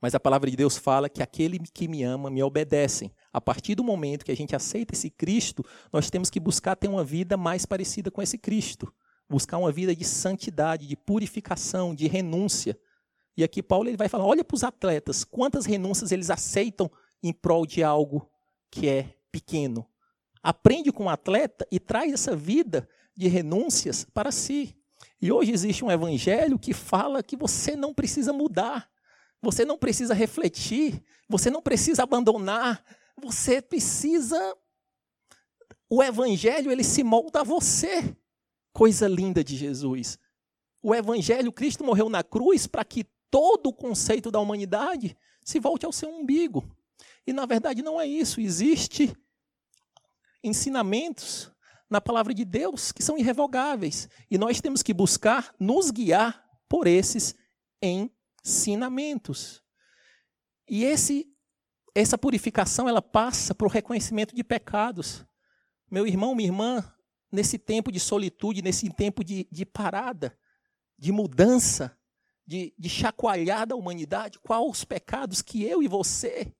mas 0.00 0.14
a 0.14 0.20
palavra 0.20 0.50
de 0.50 0.56
Deus 0.56 0.76
fala 0.76 1.08
que 1.08 1.22
aquele 1.22 1.58
que 1.58 1.88
me 1.88 2.02
ama 2.02 2.30
me 2.30 2.42
obedecem. 2.42 3.10
A 3.32 3.40
partir 3.40 3.74
do 3.74 3.84
momento 3.84 4.24
que 4.24 4.30
a 4.30 4.36
gente 4.36 4.54
aceita 4.54 4.94
esse 4.94 5.10
Cristo, 5.10 5.64
nós 5.92 6.10
temos 6.10 6.30
que 6.30 6.38
buscar 6.38 6.76
ter 6.76 6.88
uma 6.88 7.02
vida 7.02 7.36
mais 7.36 7.64
parecida 7.64 8.10
com 8.10 8.20
esse 8.20 8.38
Cristo. 8.38 8.92
Buscar 9.28 9.58
uma 9.58 9.72
vida 9.72 9.96
de 9.96 10.04
santidade, 10.04 10.86
de 10.86 10.96
purificação, 10.96 11.94
de 11.94 12.06
renúncia. 12.06 12.78
E 13.36 13.44
aqui 13.44 13.62
Paulo 13.62 13.88
ele 13.88 13.96
vai 13.96 14.08
falar: 14.08 14.24
olha 14.24 14.44
para 14.44 14.54
os 14.54 14.64
atletas, 14.64 15.24
quantas 15.24 15.66
renúncias 15.66 16.12
eles 16.12 16.30
aceitam 16.30 16.90
em 17.22 17.32
prol 17.32 17.66
de 17.66 17.82
algo 17.82 18.30
que 18.70 18.88
é 18.88 19.14
pequeno, 19.30 19.86
aprende 20.42 20.92
com 20.92 21.04
o 21.04 21.08
atleta 21.08 21.66
e 21.70 21.78
traz 21.78 22.12
essa 22.12 22.34
vida 22.34 22.88
de 23.16 23.28
renúncias 23.28 24.04
para 24.04 24.30
si. 24.30 24.76
E 25.20 25.32
hoje 25.32 25.52
existe 25.52 25.84
um 25.84 25.90
evangelho 25.90 26.58
que 26.58 26.72
fala 26.72 27.22
que 27.22 27.36
você 27.36 27.74
não 27.74 27.92
precisa 27.92 28.32
mudar, 28.32 28.88
você 29.42 29.64
não 29.64 29.78
precisa 29.78 30.14
refletir, 30.14 31.02
você 31.28 31.50
não 31.50 31.62
precisa 31.62 32.02
abandonar, 32.02 32.84
você 33.16 33.60
precisa 33.60 34.56
o 35.88 36.02
evangelho 36.02 36.70
ele 36.70 36.82
se 36.82 37.04
molda 37.04 37.40
a 37.40 37.44
você. 37.44 38.16
Coisa 38.72 39.08
linda 39.08 39.42
de 39.42 39.56
Jesus. 39.56 40.18
O 40.82 40.94
evangelho, 40.94 41.52
Cristo 41.52 41.84
morreu 41.84 42.08
na 42.08 42.22
cruz 42.22 42.66
para 42.66 42.84
que 42.84 43.06
todo 43.30 43.68
o 43.68 43.72
conceito 43.72 44.30
da 44.30 44.40
humanidade 44.40 45.16
se 45.44 45.60
volte 45.60 45.86
ao 45.86 45.92
seu 45.92 46.08
umbigo. 46.08 46.64
E 47.26 47.32
na 47.32 47.46
verdade 47.46 47.82
não 47.82 48.00
é 48.00 48.06
isso, 48.06 48.40
existe 48.40 49.16
ensinamentos 50.42 51.50
na 51.88 52.00
palavra 52.00 52.34
de 52.34 52.44
Deus 52.44 52.92
que 52.92 53.02
são 53.02 53.18
irrevogáveis. 53.18 54.08
E 54.30 54.38
nós 54.38 54.60
temos 54.60 54.82
que 54.82 54.92
buscar 54.92 55.54
nos 55.58 55.90
guiar 55.90 56.44
por 56.68 56.86
esses 56.86 57.34
ensinamentos. 57.82 59.62
E 60.68 60.84
esse, 60.84 61.26
essa 61.94 62.18
purificação 62.18 62.88
ela 62.88 63.02
passa 63.02 63.54
por 63.54 63.70
reconhecimento 63.70 64.34
de 64.34 64.42
pecados. 64.42 65.24
Meu 65.90 66.06
irmão, 66.06 66.34
minha 66.34 66.48
irmã, 66.48 66.92
nesse 67.30 67.58
tempo 67.58 67.92
de 67.92 68.00
solitude, 68.00 68.62
nesse 68.62 68.88
tempo 68.90 69.22
de, 69.22 69.46
de 69.50 69.64
parada, 69.64 70.36
de 70.98 71.12
mudança, 71.12 71.95
de, 72.46 72.72
de 72.78 72.88
chacoalhar 72.88 73.66
da 73.66 73.74
humanidade, 73.74 74.38
quais 74.38 74.64
os 74.70 74.84
pecados 74.84 75.42
que 75.42 75.64
eu 75.64 75.82
e 75.82 75.88
você 75.88 76.54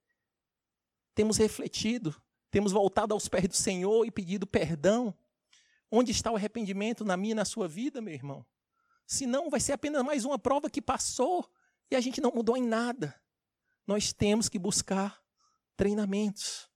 temos 1.15 1.37
refletido 1.37 2.15
temos 2.57 2.73
voltado 2.73 3.13
aos 3.13 3.29
pés 3.29 3.47
do 3.49 3.55
Senhor 3.55 4.07
e 4.07 4.11
pedido 4.11 4.47
perdão. 4.47 5.15
Onde 5.91 6.11
está 6.11 6.33
o 6.33 6.37
arrependimento 6.37 7.05
na 7.05 7.15
minha 7.15 7.33
e 7.33 7.35
na 7.35 7.45
sua 7.45 7.69
vida, 7.69 8.01
meu 8.01 8.15
irmão? 8.15 8.47
Senão 9.07 9.51
vai 9.51 9.61
ser 9.61 9.73
apenas 9.73 10.03
mais 10.03 10.25
uma 10.25 10.39
prova 10.39 10.71
que 10.71 10.81
passou 10.81 11.47
e 11.91 11.97
a 11.97 12.01
gente 12.01 12.19
não 12.19 12.33
mudou 12.33 12.57
em 12.57 12.67
nada. 12.67 13.15
Nós 13.87 14.13
temos 14.13 14.49
que 14.49 14.59
buscar 14.59 15.23
treinamentos. 15.77 16.71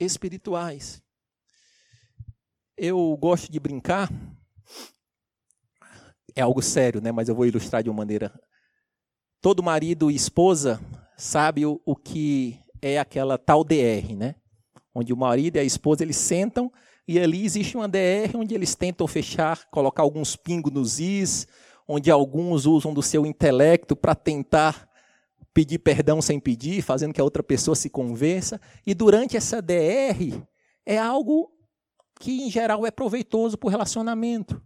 espirituais. 0.00 1.02
Eu 2.74 3.16
gosto 3.18 3.52
de 3.52 3.60
brincar, 3.60 4.08
é 6.34 6.42
algo 6.42 6.62
sério, 6.62 7.00
né? 7.00 7.12
mas 7.12 7.28
eu 7.28 7.34
vou 7.34 7.46
ilustrar 7.46 7.82
de 7.82 7.90
uma 7.90 7.96
maneira. 7.96 8.32
Todo 9.40 9.62
marido 9.62 10.10
e 10.10 10.14
esposa 10.14 10.80
sabe 11.16 11.64
o, 11.66 11.80
o 11.84 11.94
que 11.94 12.58
é 12.80 12.98
aquela 12.98 13.38
tal 13.38 13.62
DR, 13.62 14.14
né? 14.16 14.34
Onde 14.94 15.12
o 15.12 15.16
marido 15.16 15.56
e 15.56 15.60
a 15.60 15.64
esposa 15.64 16.02
eles 16.02 16.16
sentam 16.16 16.72
e 17.06 17.18
ali 17.18 17.44
existe 17.44 17.76
uma 17.76 17.88
DR 17.88 18.34
onde 18.34 18.54
eles 18.54 18.74
tentam 18.74 19.06
fechar, 19.06 19.66
colocar 19.70 20.02
alguns 20.02 20.36
pingos 20.36 20.72
nos 20.72 20.98
is, 20.98 21.46
onde 21.86 22.10
alguns 22.10 22.64
usam 22.64 22.94
do 22.94 23.02
seu 23.02 23.26
intelecto 23.26 23.94
para 23.94 24.14
tentar 24.14 24.88
pedir 25.52 25.78
perdão 25.78 26.20
sem 26.20 26.40
pedir, 26.40 26.82
fazendo 26.82 27.12
que 27.12 27.20
a 27.20 27.24
outra 27.24 27.42
pessoa 27.42 27.76
se 27.76 27.90
convença. 27.90 28.60
E 28.86 28.94
durante 28.94 29.36
essa 29.36 29.60
DR 29.60 30.42
é 30.86 30.98
algo 30.98 31.52
que 32.18 32.42
em 32.42 32.50
geral 32.50 32.86
é 32.86 32.90
proveitoso 32.90 33.58
para 33.58 33.66
o 33.66 33.70
relacionamento. 33.70 34.60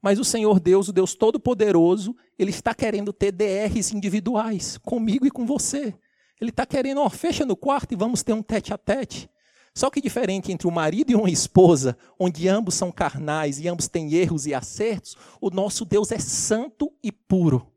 Mas 0.00 0.18
o 0.18 0.24
Senhor 0.24 0.60
Deus, 0.60 0.88
o 0.88 0.92
Deus 0.92 1.14
Todo-Poderoso, 1.14 2.14
Ele 2.38 2.50
está 2.50 2.74
querendo 2.74 3.12
ter 3.12 3.32
DRs 3.32 3.92
individuais, 3.92 4.78
comigo 4.78 5.26
e 5.26 5.30
com 5.30 5.46
você. 5.46 5.94
Ele 6.40 6.50
está 6.50 6.66
querendo, 6.66 7.00
ó, 7.00 7.08
fecha 7.08 7.44
no 7.44 7.56
quarto 7.56 7.92
e 7.92 7.96
vamos 7.96 8.22
ter 8.22 8.32
um 8.32 8.42
tete 8.42 8.72
a 8.72 8.78
tete. 8.78 9.28
Só 9.74 9.90
que 9.90 10.00
diferente 10.00 10.50
entre 10.50 10.66
o 10.66 10.70
marido 10.70 11.12
e 11.12 11.14
uma 11.14 11.30
esposa, 11.30 11.98
onde 12.18 12.48
ambos 12.48 12.74
são 12.74 12.90
carnais 12.90 13.60
e 13.60 13.68
ambos 13.68 13.88
têm 13.88 14.14
erros 14.14 14.46
e 14.46 14.54
acertos, 14.54 15.16
o 15.38 15.50
nosso 15.50 15.84
Deus 15.84 16.10
é 16.10 16.18
santo 16.18 16.90
e 17.02 17.12
puro. 17.12 17.70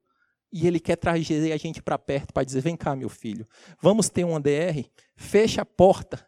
E 0.51 0.65
ele 0.65 0.79
quer 0.79 0.95
trazer 0.95 1.51
a 1.51 1.57
gente 1.57 1.81
para 1.81 1.99
perto 1.99 2.33
para 2.33 2.43
dizer: 2.45 2.61
vem 2.61 2.77
cá, 2.77 2.95
meu 2.95 3.09
filho, 3.09 3.45
vamos 3.81 4.07
ter 4.07 4.23
um 4.23 4.39
DR, 4.39 4.89
fecha 5.15 5.61
a 5.61 5.65
porta 5.65 6.25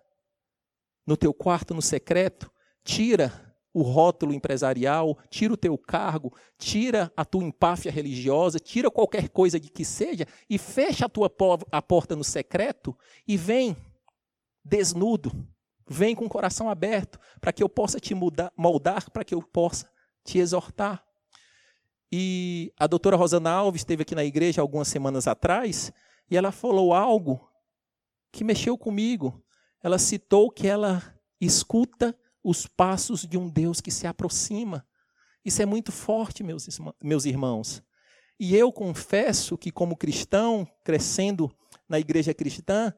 no 1.08 1.18
teu 1.18 1.34
quarto 1.34 1.74
no 1.74 1.82
secreto, 1.82 2.52
tira 2.84 3.51
o 3.74 3.82
rótulo 3.82 4.34
empresarial, 4.34 5.18
tira 5.30 5.54
o 5.54 5.58
teu 5.58 5.78
cargo, 5.78 6.34
tira 6.58 7.12
a 7.16 7.24
tua 7.24 7.44
empáfia 7.44 7.92
religiosa, 7.92 8.60
tira 8.60 8.92
qualquer 8.92 9.30
coisa 9.30 9.60
de 9.60 9.70
que 9.70 9.86
seja 9.86 10.26
e 10.50 10.58
fecha 10.58 11.06
a 11.06 11.10
tua 11.10 11.32
a 11.72 11.82
porta 11.82 12.16
no 12.16 12.24
secreto 12.24 12.98
e 13.28 13.38
vem 13.38 13.76
desnudo, 14.64 15.32
Vem 15.94 16.16
com 16.16 16.24
o 16.24 16.30
coração 16.30 16.70
aberto 16.70 17.20
para 17.42 17.52
que 17.52 17.62
eu 17.62 17.68
possa 17.68 18.00
te 18.00 18.16
mudar, 18.16 18.50
moldar, 18.56 19.12
para 19.12 19.26
que 19.26 19.36
eu 19.36 19.42
possa 19.42 19.92
te 20.24 20.38
exortar. 20.38 21.04
E 22.10 22.74
a 22.80 22.88
doutora 22.88 23.18
Rosana 23.18 23.52
Alves 23.52 23.82
esteve 23.82 24.04
aqui 24.04 24.16
na 24.16 24.24
igreja 24.24 24.62
algumas 24.62 24.88
semanas 24.88 25.28
atrás 25.28 25.92
e 26.30 26.38
ela 26.38 26.50
falou 26.50 26.94
algo 26.94 27.46
que 28.32 28.46
mexeu 28.46 28.78
comigo. 28.78 29.44
Ela 29.84 30.00
citou 30.00 30.50
que 30.50 30.66
ela 30.66 31.04
escuta 31.42 32.18
os 32.44 32.68
passos 32.68 33.26
de 33.28 33.38
um 33.38 33.50
Deus 33.50 33.82
que 33.82 33.92
se 33.92 34.08
aproxima. 34.08 34.86
Isso 35.44 35.62
é 35.62 35.66
muito 35.66 35.92
forte, 35.92 36.44
meus, 36.44 36.68
meus 37.02 37.26
irmãos. 37.26 37.84
E 38.40 38.56
eu 38.56 38.72
confesso 38.72 39.58
que, 39.58 39.72
como 39.72 39.96
cristão, 39.96 40.68
crescendo 40.84 41.56
na 41.88 42.00
igreja 42.00 42.34
cristã, 42.34 42.94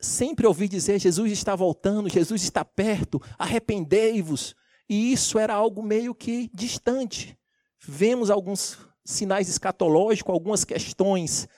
sempre 0.00 0.46
ouvi 0.46 0.68
dizer: 0.68 0.98
Jesus 0.98 1.32
está 1.32 1.56
voltando, 1.56 2.08
Jesus 2.08 2.42
está 2.42 2.64
perto, 2.64 3.20
arrependei-vos. 3.38 4.54
E 4.88 5.12
isso 5.12 5.38
era 5.38 5.54
algo 5.54 5.82
meio 5.82 6.14
que 6.14 6.50
distante. 6.52 7.38
Vemos 7.80 8.30
alguns 8.30 8.78
sinais 9.04 9.48
escatológicos, 9.48 10.32
algumas 10.32 10.64
questões 10.64 11.48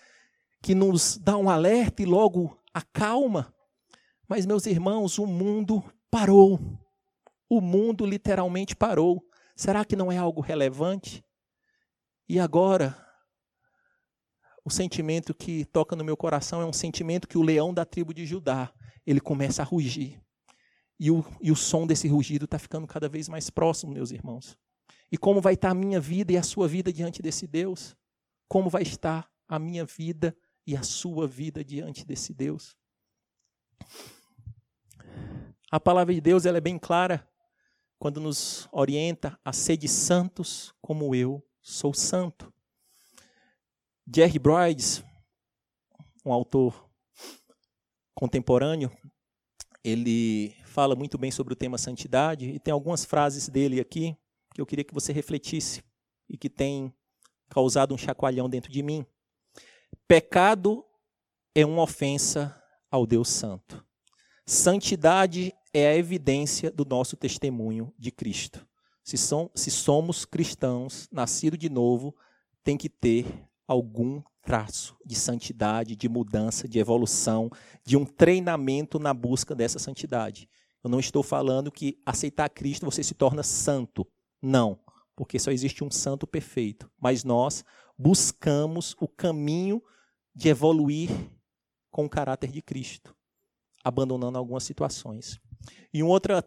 que 0.62 0.74
nos 0.74 1.18
dão 1.18 1.42
um 1.42 1.50
alerta 1.50 2.02
e 2.02 2.06
logo 2.06 2.58
acalma. 2.72 3.52
Mas, 4.26 4.46
meus 4.46 4.64
irmãos, 4.64 5.18
o 5.18 5.26
mundo 5.26 5.84
parou. 6.14 6.60
O 7.50 7.60
mundo 7.60 8.06
literalmente 8.06 8.76
parou. 8.76 9.20
Será 9.56 9.84
que 9.84 9.96
não 9.96 10.12
é 10.12 10.16
algo 10.16 10.40
relevante? 10.40 11.24
E 12.28 12.38
agora, 12.38 12.96
o 14.64 14.70
sentimento 14.70 15.34
que 15.34 15.64
toca 15.64 15.96
no 15.96 16.04
meu 16.04 16.16
coração 16.16 16.62
é 16.62 16.64
um 16.64 16.72
sentimento 16.72 17.26
que 17.26 17.36
o 17.36 17.42
leão 17.42 17.74
da 17.74 17.84
tribo 17.84 18.14
de 18.14 18.24
Judá, 18.24 18.72
ele 19.04 19.20
começa 19.20 19.62
a 19.62 19.64
rugir. 19.64 20.22
E 21.00 21.10
o, 21.10 21.24
e 21.40 21.50
o 21.50 21.56
som 21.56 21.84
desse 21.84 22.06
rugido 22.06 22.44
está 22.44 22.60
ficando 22.60 22.86
cada 22.86 23.08
vez 23.08 23.28
mais 23.28 23.50
próximo, 23.50 23.92
meus 23.92 24.12
irmãos. 24.12 24.56
E 25.10 25.18
como 25.18 25.40
vai 25.40 25.54
estar 25.54 25.70
a 25.70 25.74
minha 25.74 25.98
vida 25.98 26.32
e 26.32 26.36
a 26.36 26.44
sua 26.44 26.68
vida 26.68 26.92
diante 26.92 27.20
desse 27.20 27.44
Deus? 27.44 27.96
Como 28.46 28.70
vai 28.70 28.82
estar 28.82 29.28
a 29.48 29.58
minha 29.58 29.84
vida 29.84 30.32
e 30.64 30.76
a 30.76 30.82
sua 30.84 31.26
vida 31.26 31.64
diante 31.64 32.06
desse 32.06 32.32
Deus? 32.32 32.76
A 35.70 35.80
palavra 35.80 36.14
de 36.14 36.20
Deus 36.20 36.46
ela 36.46 36.58
é 36.58 36.60
bem 36.60 36.78
clara 36.78 37.28
quando 37.98 38.20
nos 38.20 38.68
orienta 38.70 39.38
a 39.44 39.52
ser 39.52 39.76
de 39.76 39.88
santos 39.88 40.74
como 40.80 41.14
eu 41.14 41.42
sou 41.60 41.94
santo. 41.94 42.52
Jerry 44.14 44.38
Bridges, 44.38 45.02
um 46.24 46.32
autor 46.32 46.88
contemporâneo, 48.14 48.90
ele 49.82 50.54
fala 50.64 50.94
muito 50.94 51.16
bem 51.16 51.30
sobre 51.30 51.52
o 51.52 51.56
tema 51.56 51.78
santidade 51.78 52.46
e 52.50 52.58
tem 52.58 52.72
algumas 52.72 53.04
frases 53.04 53.48
dele 53.48 53.80
aqui 53.80 54.16
que 54.54 54.60
eu 54.60 54.66
queria 54.66 54.84
que 54.84 54.94
você 54.94 55.12
refletisse 55.12 55.82
e 56.28 56.36
que 56.36 56.48
tem 56.48 56.94
causado 57.48 57.94
um 57.94 57.98
chacoalhão 57.98 58.48
dentro 58.48 58.70
de 58.70 58.82
mim. 58.82 59.04
Pecado 60.06 60.84
é 61.54 61.64
uma 61.64 61.82
ofensa 61.82 62.54
ao 62.90 63.06
Deus 63.06 63.28
Santo. 63.28 63.84
Santidade 64.46 65.54
é 65.72 65.88
a 65.88 65.96
evidência 65.96 66.70
do 66.70 66.84
nosso 66.84 67.16
testemunho 67.16 67.92
de 67.98 68.10
Cristo. 68.10 68.66
Se, 69.02 69.16
som, 69.16 69.50
se 69.54 69.70
somos 69.70 70.24
cristãos, 70.24 71.08
nascidos 71.10 71.58
de 71.58 71.70
novo, 71.70 72.14
tem 72.62 72.76
que 72.76 72.88
ter 72.88 73.26
algum 73.66 74.22
traço 74.42 74.96
de 75.04 75.14
santidade, 75.14 75.96
de 75.96 76.08
mudança, 76.08 76.68
de 76.68 76.78
evolução, 76.78 77.50
de 77.84 77.96
um 77.96 78.04
treinamento 78.04 78.98
na 78.98 79.14
busca 79.14 79.54
dessa 79.54 79.78
santidade. 79.78 80.48
Eu 80.82 80.90
não 80.90 81.00
estou 81.00 81.22
falando 81.22 81.72
que 81.72 81.98
aceitar 82.04 82.50
Cristo 82.50 82.84
você 82.84 83.02
se 83.02 83.14
torna 83.14 83.42
santo. 83.42 84.06
Não, 84.42 84.78
porque 85.16 85.38
só 85.38 85.50
existe 85.50 85.82
um 85.82 85.90
santo 85.90 86.26
perfeito. 86.26 86.90
Mas 87.00 87.24
nós 87.24 87.64
buscamos 87.96 88.94
o 89.00 89.08
caminho 89.08 89.82
de 90.34 90.50
evoluir 90.50 91.10
com 91.90 92.04
o 92.04 92.10
caráter 92.10 92.50
de 92.50 92.60
Cristo, 92.60 93.13
abandonando 93.84 94.38
algumas 94.38 94.64
situações. 94.64 95.38
E 95.92 96.02
um, 96.02 96.08
outra, 96.08 96.42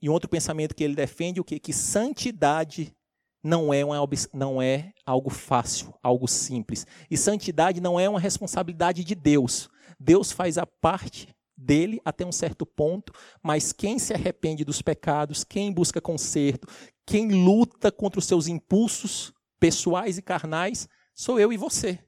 e 0.00 0.08
um 0.08 0.12
outro 0.12 0.28
pensamento 0.28 0.74
que 0.74 0.84
ele 0.84 0.94
defende 0.94 1.40
o 1.40 1.44
que 1.44 1.58
que 1.58 1.72
santidade 1.72 2.94
não 3.42 3.74
é, 3.74 3.84
uma, 3.84 3.98
não 4.32 4.62
é 4.62 4.92
algo 5.04 5.30
fácil, 5.30 5.94
algo 6.02 6.26
simples. 6.28 6.86
E 7.10 7.16
santidade 7.16 7.80
não 7.80 7.98
é 7.98 8.08
uma 8.08 8.20
responsabilidade 8.20 9.04
de 9.04 9.14
Deus. 9.14 9.68
Deus 10.00 10.32
faz 10.32 10.56
a 10.56 10.66
parte 10.66 11.34
dele 11.56 12.00
até 12.04 12.24
um 12.24 12.32
certo 12.32 12.66
ponto, 12.66 13.12
mas 13.42 13.72
quem 13.72 13.98
se 13.98 14.12
arrepende 14.14 14.64
dos 14.64 14.82
pecados, 14.82 15.44
quem 15.44 15.72
busca 15.72 16.00
conserto, 16.00 16.66
quem 17.06 17.44
luta 17.44 17.92
contra 17.92 18.18
os 18.18 18.26
seus 18.26 18.48
impulsos 18.48 19.32
pessoais 19.60 20.18
e 20.18 20.22
carnais, 20.22 20.88
sou 21.14 21.38
eu 21.38 21.52
e 21.52 21.56
você. 21.56 21.98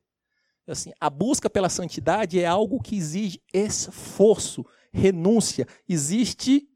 Assim, 0.67 0.93
a 1.01 1.09
busca 1.09 1.49
pela 1.49 1.69
santidade 1.69 2.41
é 2.41 2.47
algo 2.47 2.81
que 2.81 2.97
exige 2.97 3.41
esforço, 3.53 4.65
renúncia, 4.93 5.67
existe 5.89 6.69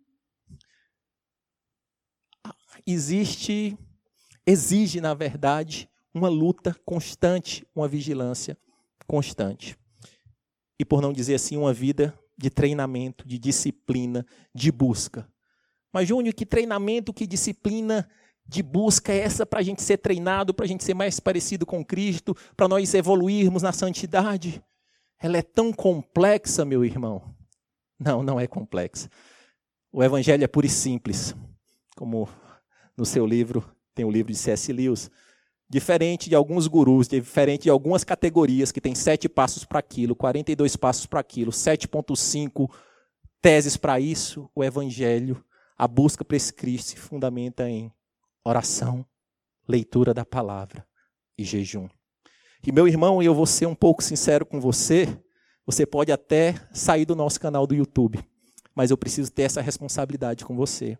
existe 2.86 3.76
exige, 4.46 5.00
na 5.00 5.14
verdade, 5.14 5.88
uma 6.14 6.28
luta 6.28 6.74
constante, 6.84 7.66
uma 7.74 7.86
vigilância 7.86 8.56
constante. 9.06 9.76
E 10.78 10.84
por 10.84 11.02
não 11.02 11.12
dizer 11.12 11.34
assim, 11.34 11.56
uma 11.56 11.72
vida 11.72 12.18
de 12.38 12.48
treinamento, 12.48 13.26
de 13.26 13.38
disciplina, 13.38 14.26
de 14.54 14.72
busca. 14.72 15.30
Mas, 15.92 16.08
Júnior, 16.08 16.34
que 16.34 16.46
treinamento, 16.46 17.12
que 17.12 17.26
disciplina 17.26 18.08
de 18.50 18.64
busca 18.64 19.12
é 19.12 19.18
essa 19.18 19.46
para 19.46 19.60
a 19.60 19.62
gente 19.62 19.80
ser 19.80 19.98
treinado, 19.98 20.52
para 20.52 20.64
a 20.64 20.68
gente 20.68 20.82
ser 20.82 20.92
mais 20.92 21.20
parecido 21.20 21.64
com 21.64 21.84
Cristo, 21.84 22.36
para 22.56 22.66
nós 22.66 22.92
evoluirmos 22.94 23.62
na 23.62 23.72
santidade? 23.72 24.60
Ela 25.20 25.38
é 25.38 25.42
tão 25.42 25.72
complexa, 25.72 26.64
meu 26.64 26.84
irmão. 26.84 27.22
Não, 27.96 28.24
não 28.24 28.40
é 28.40 28.48
complexa. 28.48 29.08
O 29.92 30.02
Evangelho 30.02 30.42
é 30.42 30.48
puro 30.48 30.66
e 30.66 30.68
simples, 30.68 31.32
como 31.96 32.28
no 32.96 33.06
seu 33.06 33.24
livro 33.24 33.64
tem 33.94 34.04
o 34.04 34.10
livro 34.10 34.32
de 34.32 34.38
C.S. 34.38 34.72
Lewis, 34.72 35.08
diferente 35.68 36.28
de 36.28 36.34
alguns 36.34 36.66
gurus, 36.66 37.06
diferente 37.06 37.64
de 37.64 37.70
algumas 37.70 38.02
categorias 38.02 38.72
que 38.72 38.80
tem 38.80 38.96
sete 38.96 39.28
passos 39.28 39.64
para 39.64 39.78
aquilo, 39.78 40.16
42 40.16 40.74
passos 40.74 41.06
para 41.06 41.20
aquilo, 41.20 41.52
7.5 41.52 42.68
teses 43.40 43.76
para 43.76 44.00
isso, 44.00 44.50
o 44.56 44.64
evangelho, 44.64 45.44
a 45.78 45.86
busca 45.86 46.24
por 46.24 46.34
esse 46.34 46.52
Cristo 46.52 46.88
se 46.88 46.96
fundamenta 46.96 47.68
em 47.70 47.92
oração, 48.44 49.04
leitura 49.68 50.12
da 50.12 50.24
palavra 50.24 50.86
e 51.36 51.44
jejum. 51.44 51.88
E 52.66 52.72
meu 52.72 52.86
irmão, 52.86 53.22
eu 53.22 53.34
vou 53.34 53.46
ser 53.46 53.66
um 53.66 53.74
pouco 53.74 54.02
sincero 54.02 54.44
com 54.44 54.60
você, 54.60 55.06
você 55.64 55.86
pode 55.86 56.12
até 56.12 56.54
sair 56.72 57.04
do 57.04 57.16
nosso 57.16 57.40
canal 57.40 57.66
do 57.66 57.74
YouTube, 57.74 58.22
mas 58.74 58.90
eu 58.90 58.98
preciso 58.98 59.30
ter 59.32 59.42
essa 59.42 59.60
responsabilidade 59.60 60.44
com 60.44 60.56
você. 60.56 60.98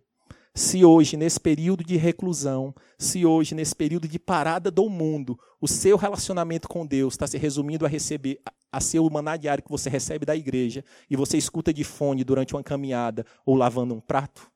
Se 0.55 0.85
hoje, 0.85 1.17
nesse 1.17 1.39
período 1.39 1.85
de 1.85 1.97
reclusão, 1.97 2.75
se 2.99 3.25
hoje, 3.25 3.55
nesse 3.55 3.75
período 3.75 4.09
de 4.09 4.19
parada 4.19 4.71
do 4.71 4.89
mundo, 4.89 5.39
o 5.61 5.69
seu 5.69 5.97
relacionamento 5.97 6.69
com 6.69 6.85
Deus 6.85 7.15
está 7.15 7.27
se 7.27 7.39
resumindo 7.39 7.87
a 7.87 7.89
receber, 7.89 8.41
a 8.73 8.81
ser 8.81 8.99
o 8.99 9.09
maná 9.09 9.37
diário 9.37 9.63
que 9.63 9.71
você 9.71 9.89
recebe 9.89 10.27
da 10.27 10.35
igreja 10.35 10.85
e 11.09 11.17
você 11.17 11.39
escuta 11.39 11.73
de 11.73 11.85
fone 11.85 12.25
durante 12.25 12.55
uma 12.55 12.65
caminhada 12.65 13.25
ou 13.47 13.55
lavando 13.55 13.95
um 13.95 14.01
prato, 14.01 14.51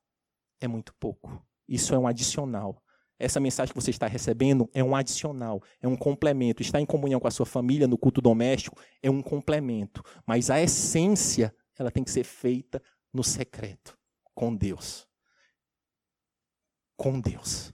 é 0.61 0.67
muito 0.67 0.93
pouco. 0.99 1.41
Isso 1.69 1.95
é 1.95 1.99
um 1.99 2.07
adicional. 2.07 2.83
Essa 3.19 3.41
mensagem 3.41 3.73
que 3.73 3.81
você 3.81 3.91
está 3.91 4.07
recebendo 4.07 4.69
é 4.75 4.83
um 4.83 4.95
adicional, 4.95 5.63
é 5.81 5.87
um 5.87 5.97
complemento. 5.97 6.63
Estar 6.63 6.81
em 6.81 6.87
comunhão 6.87 7.21
com 7.21 7.29
a 7.29 7.31
sua 7.31 7.47
família 7.47 7.87
no 7.87 7.97
culto 7.97 8.21
doméstico 8.21 8.79
é 9.03 9.11
um 9.11 9.23
complemento. 9.23 10.03
Mas 10.27 10.51
a 10.51 10.61
essência, 10.61 11.55
ela 11.79 11.91
tem 11.91 12.03
que 12.03 12.11
ser 12.11 12.25
feita 12.25 12.83
no 13.13 13.23
secreto, 13.23 13.97
com 14.35 14.55
Deus 14.55 15.07
com 16.97 17.21
Deus. 17.21 17.73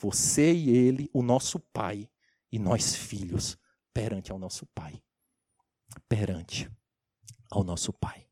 Você 0.00 0.52
e 0.52 0.70
ele, 0.70 1.08
o 1.12 1.22
nosso 1.22 1.60
Pai, 1.60 2.08
e 2.50 2.58
nós 2.58 2.94
filhos, 2.94 3.56
perante 3.94 4.32
ao 4.32 4.38
nosso 4.38 4.66
Pai. 4.74 5.02
Perante 6.08 6.70
ao 7.50 7.62
nosso 7.62 7.92
Pai. 7.92 8.26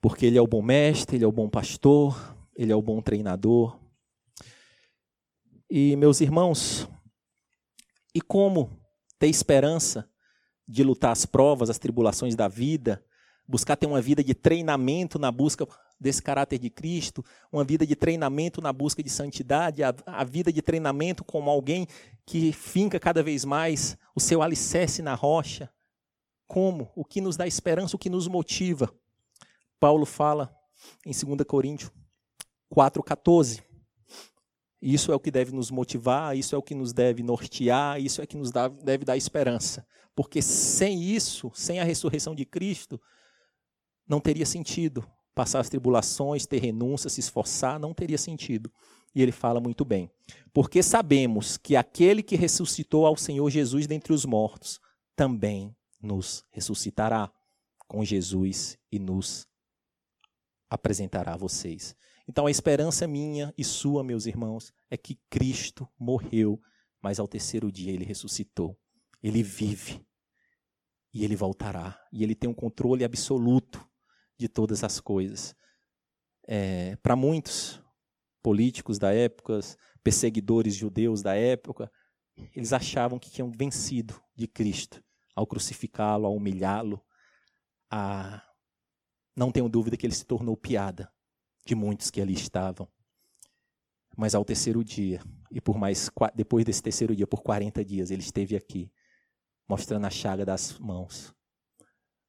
Porque 0.00 0.26
ele 0.26 0.38
é 0.38 0.40
o 0.40 0.46
bom 0.46 0.62
mestre, 0.62 1.16
ele 1.16 1.24
é 1.24 1.28
o 1.28 1.32
bom 1.32 1.48
pastor, 1.48 2.35
ele 2.56 2.72
é 2.72 2.76
o 2.76 2.82
bom 2.82 3.00
treinador. 3.02 3.78
E, 5.70 5.94
meus 5.96 6.20
irmãos, 6.20 6.88
e 8.14 8.20
como 8.20 8.80
ter 9.18 9.28
esperança 9.28 10.08
de 10.66 10.82
lutar 10.82 11.12
as 11.12 11.26
provas, 11.26 11.70
as 11.70 11.78
tribulações 11.78 12.34
da 12.34 12.48
vida, 12.48 13.04
buscar 13.46 13.76
ter 13.76 13.86
uma 13.86 14.00
vida 14.00 14.24
de 14.24 14.34
treinamento 14.34 15.18
na 15.18 15.30
busca 15.30 15.66
desse 15.98 16.22
caráter 16.22 16.58
de 16.58 16.70
Cristo, 16.70 17.24
uma 17.52 17.64
vida 17.64 17.86
de 17.86 17.94
treinamento 17.94 18.60
na 18.60 18.72
busca 18.72 19.02
de 19.02 19.10
santidade, 19.10 19.82
a, 19.82 19.94
a, 20.06 20.24
vida 20.24 20.52
de 20.52 20.60
treinamento 20.60 21.24
como 21.24 21.50
alguém 21.50 21.86
que 22.24 22.52
finca 22.52 22.98
cada 22.98 23.22
vez 23.22 23.44
mais 23.44 23.96
o 24.14 24.20
seu 24.20 24.42
alicerce 24.42 25.02
na 25.02 25.14
rocha. 25.14 25.70
Como? 26.46 26.90
O 26.94 27.04
que 27.04 27.20
nos 27.20 27.36
dá 27.36 27.46
esperança, 27.46 27.96
o 27.96 27.98
que 27.98 28.10
nos 28.10 28.28
motiva. 28.28 28.92
Paulo 29.80 30.06
fala 30.06 30.54
em 31.04 31.12
2 31.12 31.46
Coríntios 31.46 31.90
4,14. 32.72 33.62
Isso 34.80 35.10
é 35.10 35.14
o 35.14 35.20
que 35.20 35.30
deve 35.30 35.52
nos 35.52 35.70
motivar, 35.70 36.36
isso 36.36 36.54
é 36.54 36.58
o 36.58 36.62
que 36.62 36.74
nos 36.74 36.92
deve 36.92 37.22
nortear, 37.22 38.00
isso 38.00 38.20
é 38.20 38.26
que 38.26 38.36
nos 38.36 38.50
dá, 38.50 38.68
deve 38.68 39.04
dar 39.04 39.16
esperança. 39.16 39.86
Porque 40.14 40.40
sem 40.40 41.02
isso, 41.02 41.50
sem 41.54 41.80
a 41.80 41.84
ressurreição 41.84 42.34
de 42.34 42.44
Cristo, 42.44 43.00
não 44.08 44.20
teria 44.20 44.46
sentido 44.46 45.06
passar 45.34 45.60
as 45.60 45.68
tribulações, 45.68 46.46
ter 46.46 46.58
renúncia, 46.58 47.10
se 47.10 47.20
esforçar, 47.20 47.78
não 47.78 47.92
teria 47.92 48.16
sentido. 48.16 48.72
E 49.14 49.22
ele 49.22 49.32
fala 49.32 49.60
muito 49.60 49.84
bem. 49.84 50.10
Porque 50.52 50.82
sabemos 50.82 51.56
que 51.56 51.76
aquele 51.76 52.22
que 52.22 52.36
ressuscitou 52.36 53.06
ao 53.06 53.16
Senhor 53.16 53.48
Jesus 53.50 53.86
dentre 53.86 54.12
os 54.12 54.24
mortos 54.24 54.80
também 55.14 55.74
nos 56.00 56.44
ressuscitará 56.50 57.30
com 57.86 58.04
Jesus 58.04 58.78
e 58.90 58.98
nos 58.98 59.46
apresentará 60.70 61.34
a 61.34 61.38
vocês. 61.38 61.94
Então 62.28 62.46
a 62.46 62.50
esperança 62.50 63.06
minha 63.06 63.54
e 63.56 63.62
sua, 63.62 64.02
meus 64.02 64.26
irmãos, 64.26 64.72
é 64.90 64.96
que 64.96 65.18
Cristo 65.30 65.88
morreu, 65.98 66.60
mas 67.00 67.20
ao 67.20 67.28
terceiro 67.28 67.70
dia 67.70 67.92
ele 67.92 68.04
ressuscitou. 68.04 68.76
Ele 69.22 69.42
vive 69.42 70.04
e 71.14 71.24
ele 71.24 71.36
voltará. 71.36 72.00
E 72.12 72.24
ele 72.24 72.34
tem 72.34 72.50
um 72.50 72.54
controle 72.54 73.04
absoluto 73.04 73.88
de 74.36 74.48
todas 74.48 74.82
as 74.82 75.00
coisas. 75.00 75.54
É, 76.48 76.96
Para 76.96 77.14
muitos 77.14 77.80
políticos 78.42 78.98
da 78.98 79.12
época, 79.12 79.60
perseguidores 80.02 80.74
judeus 80.74 81.22
da 81.22 81.34
época, 81.34 81.90
eles 82.54 82.72
achavam 82.72 83.18
que 83.18 83.30
tinham 83.30 83.50
vencido 83.50 84.20
de 84.34 84.46
Cristo 84.48 85.02
ao 85.34 85.46
crucificá-lo, 85.46 86.26
ao 86.26 86.34
humilhá-lo. 86.34 87.00
A... 87.90 88.42
Não 89.36 89.52
tenho 89.52 89.68
dúvida 89.68 89.96
que 89.96 90.06
ele 90.06 90.14
se 90.14 90.24
tornou 90.24 90.56
piada 90.56 91.10
de 91.66 91.74
muitos 91.74 92.10
que 92.10 92.20
ali 92.20 92.32
estavam. 92.32 92.88
Mas 94.16 94.34
ao 94.34 94.44
terceiro 94.44 94.82
dia, 94.82 95.20
e 95.50 95.60
por 95.60 95.76
mais 95.76 96.10
depois 96.34 96.64
desse 96.64 96.82
terceiro 96.82 97.14
dia, 97.14 97.26
por 97.26 97.42
40 97.42 97.84
dias, 97.84 98.10
ele 98.10 98.22
esteve 98.22 98.56
aqui, 98.56 98.90
mostrando 99.68 100.06
a 100.06 100.10
chaga 100.10 100.44
das 100.44 100.78
mãos, 100.78 101.34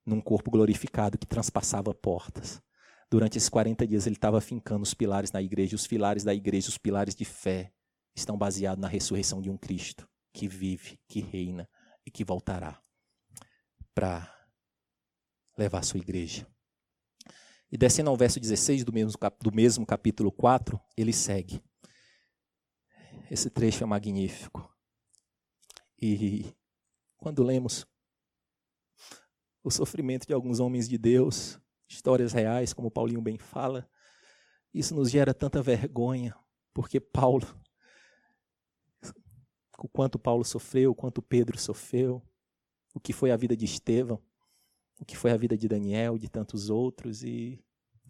num 0.05 0.19
corpo 0.19 0.51
glorificado 0.51 1.17
que 1.17 1.25
transpassava 1.25 1.93
portas. 1.93 2.61
Durante 3.09 3.37
esses 3.37 3.47
40 3.47 3.87
dias 3.87 4.05
ele 4.05 4.15
estava 4.15 4.41
fincando 4.41 4.83
os 4.83 4.93
pilares 4.93 5.31
na 5.31 5.41
igreja, 5.41 5.75
os 5.75 5.87
pilares 5.87 6.23
da 6.25 6.33
igreja, 6.33 6.67
os 6.67 6.77
pilares 6.77 7.15
de 7.15 7.23
fé, 7.23 7.71
estão 8.13 8.37
baseados 8.37 8.81
na 8.81 8.87
ressurreição 8.87 9.41
de 9.41 9.49
um 9.49 9.57
Cristo 9.57 10.09
que 10.33 10.47
vive, 10.47 10.99
que 11.07 11.21
reina 11.21 11.69
e 12.05 12.11
que 12.11 12.25
voltará 12.25 12.81
para 13.93 14.31
levar 15.57 15.83
sua 15.83 15.99
igreja. 15.99 16.47
E 17.71 17.77
descendo 17.77 18.09
ao 18.09 18.15
verso 18.15 18.39
16 18.39 18.83
do 18.83 18.93
mesmo, 18.93 19.19
do 19.41 19.51
mesmo 19.53 19.85
capítulo 19.85 20.31
4, 20.31 20.79
ele 20.95 21.11
segue. 21.11 21.61
Esse 23.29 23.49
trecho 23.49 23.83
é 23.83 23.87
magnífico. 23.87 24.73
E 26.01 26.45
quando 27.17 27.43
lemos 27.43 27.85
o 29.63 29.69
sofrimento 29.69 30.25
de 30.25 30.33
alguns 30.33 30.61
homens 30.61 30.87
de 30.87 30.97
Deus, 30.97 31.59
histórias 31.89 32.31
reais, 32.31 32.71
como 32.71 32.91
Paulinho 32.91 33.21
bem 33.21 33.37
fala, 33.37 33.89
isso 34.73 34.95
nos 34.95 35.09
gera 35.09 35.33
tanta 35.33 35.61
vergonha, 35.61 36.33
porque 36.73 36.99
Paulo, 37.01 37.45
o 39.77 39.89
quanto 39.89 40.17
Paulo 40.17 40.45
sofreu, 40.45 40.91
o 40.91 40.95
quanto 40.95 41.21
Pedro 41.21 41.57
sofreu, 41.59 42.25
o 42.93 42.99
que 42.99 43.11
foi 43.11 43.31
a 43.31 43.37
vida 43.37 43.57
de 43.57 43.65
Estevão, 43.65 44.23
o 44.99 45.05
que 45.05 45.17
foi 45.17 45.31
a 45.31 45.37
vida 45.37 45.57
de 45.57 45.67
Daniel, 45.67 46.17
de 46.17 46.29
tantos 46.29 46.69
outros, 46.69 47.23
e, 47.23 47.63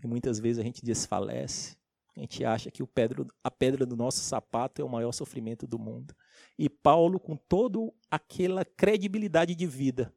e 0.04 0.08
muitas 0.08 0.39
vezes 0.39 0.60
a 0.60 0.63
gente 0.63 0.84
desfalece, 0.84 1.76
a 2.15 2.19
gente 2.21 2.43
acha 2.43 2.71
que 2.71 2.86
pedro, 2.88 3.28
a 3.43 3.52
pedra 3.52 3.86
do 3.86 3.95
nosso 3.95 4.21
sapato 4.21 4.82
é 4.82 4.86
o 4.86 4.89
maior 4.89 5.12
sofrimento 5.12 5.67
do 5.67 5.78
mundo. 5.78 6.15
E 6.58 6.67
Paulo, 6.67 7.19
com 7.19 7.36
toda 7.36 7.80
aquela 8.10 8.65
credibilidade 8.65 9.54
de 9.54 9.67
vida, 9.67 10.12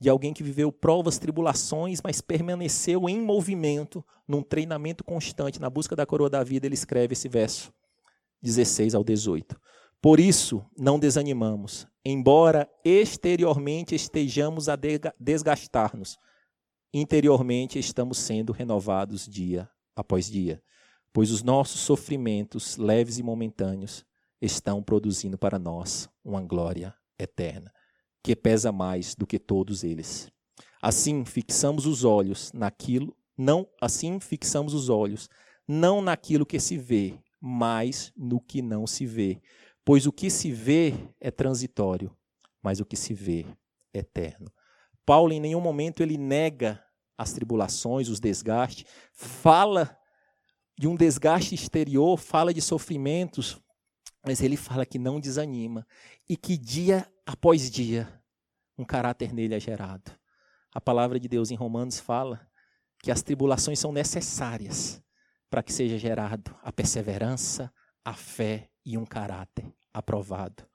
de 0.00 0.08
alguém 0.08 0.34
que 0.34 0.42
viveu 0.42 0.72
provas, 0.72 1.18
tribulações, 1.18 2.00
mas 2.02 2.20
permaneceu 2.20 3.08
em 3.08 3.20
movimento, 3.20 4.04
num 4.26 4.42
treinamento 4.42 5.04
constante, 5.04 5.60
na 5.60 5.70
busca 5.70 5.94
da 5.94 6.04
coroa 6.04 6.28
da 6.28 6.42
vida, 6.42 6.66
ele 6.66 6.74
escreve 6.74 7.12
esse 7.12 7.28
verso 7.28 7.72
16 8.42 8.94
ao 8.94 9.04
18. 9.04 9.58
Por 10.00 10.20
isso, 10.20 10.64
não 10.76 10.98
desanimamos, 10.98 11.86
embora 12.04 12.68
exteriormente 12.84 13.94
estejamos 13.94 14.68
a 14.68 14.76
desgastar-nos, 15.18 16.18
interiormente 16.92 17.78
estamos 17.78 18.18
sendo 18.18 18.52
renovados 18.52 19.26
dia 19.26 19.68
após 19.96 20.30
dia, 20.30 20.62
pois 21.12 21.30
os 21.30 21.42
nossos 21.42 21.80
sofrimentos, 21.80 22.76
leves 22.76 23.18
e 23.18 23.22
momentâneos, 23.22 24.04
estão 24.40 24.82
produzindo 24.82 25.38
para 25.38 25.58
nós 25.58 26.08
uma 26.22 26.42
glória 26.42 26.94
eterna 27.18 27.72
que 28.22 28.34
pesa 28.34 28.72
mais 28.72 29.14
do 29.14 29.26
que 29.26 29.38
todos 29.38 29.84
eles. 29.84 30.30
Assim 30.80 31.24
fixamos 31.24 31.86
os 31.86 32.04
olhos 32.04 32.50
naquilo, 32.52 33.14
não, 33.36 33.68
assim 33.80 34.18
fixamos 34.18 34.72
os 34.72 34.88
olhos 34.88 35.28
não 35.66 36.00
naquilo 36.00 36.46
que 36.46 36.60
se 36.60 36.76
vê, 36.76 37.18
mas 37.40 38.12
no 38.16 38.40
que 38.40 38.62
não 38.62 38.86
se 38.86 39.06
vê, 39.06 39.40
pois 39.84 40.06
o 40.06 40.12
que 40.12 40.30
se 40.30 40.50
vê 40.50 40.94
é 41.20 41.30
transitório, 41.30 42.16
mas 42.62 42.80
o 42.80 42.86
que 42.86 42.96
se 42.96 43.12
vê 43.12 43.44
é 43.92 43.98
eterno. 43.98 44.50
Paulo 45.04 45.32
em 45.32 45.40
nenhum 45.40 45.60
momento 45.60 46.02
ele 46.02 46.16
nega 46.16 46.82
as 47.16 47.32
tribulações, 47.32 48.08
os 48.08 48.18
desgastes, 48.18 48.86
fala 49.12 49.96
de 50.76 50.88
um 50.88 50.96
desgaste 50.96 51.54
exterior, 51.54 52.18
fala 52.18 52.52
de 52.52 52.60
sofrimentos, 52.60 53.60
mas 54.26 54.40
ele 54.40 54.56
fala 54.56 54.86
que 54.86 54.98
não 54.98 55.20
desanima 55.20 55.86
e 56.28 56.36
que 56.36 56.56
dia 56.56 57.06
após 57.26 57.70
dia 57.70 58.20
um 58.76 58.84
caráter 58.84 59.32
nele 59.32 59.54
é 59.54 59.60
gerado. 59.60 60.10
A 60.72 60.80
palavra 60.80 61.20
de 61.20 61.28
Deus 61.28 61.50
em 61.50 61.54
Romanos 61.54 62.00
fala 62.00 62.48
que 63.00 63.12
as 63.12 63.22
tribulações 63.22 63.78
são 63.78 63.92
necessárias 63.92 65.00
para 65.48 65.62
que 65.62 65.72
seja 65.72 65.96
gerado 65.98 66.56
a 66.62 66.72
perseverança, 66.72 67.72
a 68.04 68.14
fé 68.14 68.68
e 68.84 68.98
um 68.98 69.04
caráter 69.04 69.72
aprovado. 69.94 70.68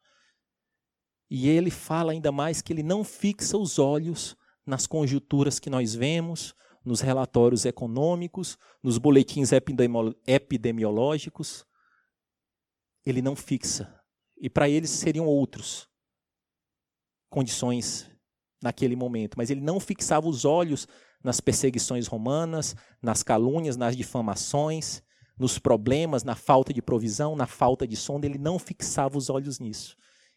E 1.30 1.48
ele 1.48 1.70
fala 1.70 2.14
ainda 2.14 2.32
mais 2.32 2.60
que 2.62 2.74
ele 2.74 2.82
não 2.82 3.04
fixa 3.04 3.56
os 3.58 3.78
olhos 3.78 4.36
nas 4.66 4.88
conjunturas 4.88 5.60
que 5.60 5.70
nós 5.70 5.94
vemos, 5.94 6.56
nos 6.84 7.02
relatórios 7.02 7.66
econômicos, 7.66 8.58
nos 8.82 8.98
boletins 8.98 9.52
epidemiológicos. 9.52 11.68
Ele 13.06 13.22
não 13.22 13.36
fixa. 13.36 13.96
E 14.40 14.50
para 14.50 14.68
eles 14.70 14.90
seriam 14.90 15.28
outros 15.28 15.88
condições 17.30 18.10
naquele 18.62 18.96
momento, 18.96 19.36
mas 19.38 19.50
ele 19.50 19.62
não 19.62 19.80
fixava 19.80 20.28
os 20.28 20.44
olhos 20.46 20.88
nas 21.24 21.40
perseguições 21.40 22.08
romanas, 22.08 22.76
nas 23.02 23.24
calúnias, 23.24 23.78
nas 23.78 23.96
difamações, 23.96 25.02
nos 25.40 25.58
problemas, 25.58 26.24
na 26.24 26.36
falta 26.36 26.74
de 26.74 26.82
provisão, 26.82 27.36
na 27.36 27.48
falta 27.48 27.88
de 27.88 27.96
sono, 27.96 28.26
ele 28.26 28.38
não 28.38 28.60
fixava 28.60 29.18
os 29.18 29.30
olhos 29.30 29.58
nisso. 29.58 29.96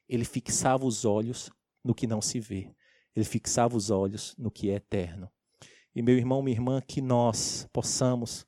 Ele 0.09 0.25
fixava 0.25 0.87
os 0.87 1.05
olhos 1.05 1.51
no 1.85 1.95
que 1.95 2.07
não 2.07 2.23
se 2.23 2.39
vê. 2.39 2.73
Ele 3.15 3.25
fixava 3.25 3.77
os 3.77 3.91
olhos 3.91 4.35
no 4.39 4.51
que 4.51 4.71
é 4.71 4.75
eterno. 4.75 5.29
E 5.95 6.01
meu 6.01 6.17
irmão, 6.17 6.41
minha 6.41 6.57
irmã, 6.57 6.81
que 6.81 7.03
nós 7.03 7.69
possamos 7.73 8.47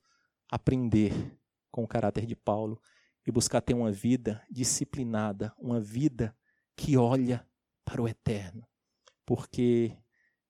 aprender 0.48 1.36
com 1.70 1.82
o 1.82 1.88
caráter 1.88 2.24
de 2.24 2.36
Paulo 2.36 2.80
e 3.26 3.32
buscar 3.32 3.60
ter 3.60 3.74
uma 3.74 3.90
vida 3.90 4.42
disciplinada, 4.48 5.52
uma 5.58 5.80
vida 5.80 6.36
que 6.76 6.96
olha 6.96 7.46
para 7.84 8.00
o 8.00 8.08
eterno. 8.08 8.66
Porque 9.26 9.96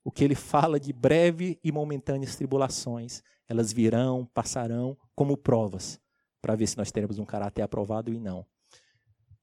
o 0.04 0.10
que 0.10 0.22
ele 0.22 0.34
fala 0.34 0.78
de 0.78 0.92
breve 0.92 1.58
e 1.64 1.72
momentâneas 1.72 2.36
tribulações, 2.36 3.22
elas 3.48 3.72
virão, 3.72 4.26
passarão 4.32 4.96
como 5.14 5.36
provas, 5.36 6.00
para 6.40 6.56
ver 6.56 6.66
se 6.66 6.76
nós 6.76 6.90
teremos 6.90 7.18
um 7.18 7.24
caráter 7.24 7.62
aprovado 7.62 8.12
e 8.12 8.18
não. 8.18 8.46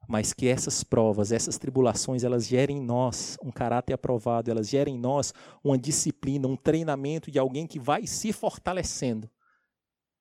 Mas 0.08 0.34
que 0.34 0.47
essas 0.47 0.84
provas, 0.84 1.32
essas 1.32 1.58
tribulações, 1.58 2.24
elas 2.24 2.47
gerem 2.47 2.78
em 2.78 2.84
nós 2.84 3.38
um 3.43 3.52
caráter 3.52 3.93
aprovado, 3.93 4.49
elas 4.49 4.68
gerem 4.68 4.95
em 4.95 4.99
nós 4.99 5.34
uma 5.64 5.78
disciplina, 5.78 6.47
um 6.47 6.58
treinamento 6.58 7.32
de 7.32 7.39
alguém 7.39 7.68
que 7.68 7.80
vai 7.80 8.08
se 8.08 8.34
fortalecendo 8.34 9.30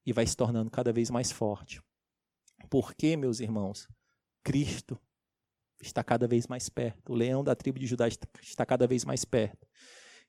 e 0.05 0.13
vai 0.13 0.27
se 0.27 0.37
tornando 0.37 0.71
cada 0.71 0.93
vez 0.93 1.11
mais 1.11 1.33
forte. 1.33 1.83
Porque, 2.69 3.17
meus 3.17 3.41
irmãos, 3.41 3.89
Cristo 4.45 4.99
está 5.81 6.05
cada 6.05 6.29
vez 6.29 6.47
mais 6.47 6.69
perto. 6.69 7.13
O 7.13 7.15
leão 7.15 7.43
da 7.43 7.55
tribo 7.55 7.79
de 7.79 7.87
Judá 7.87 8.07
está 8.07 8.67
cada 8.67 8.87
vez 8.87 9.05
mais 9.05 9.25
perto. 9.25 9.67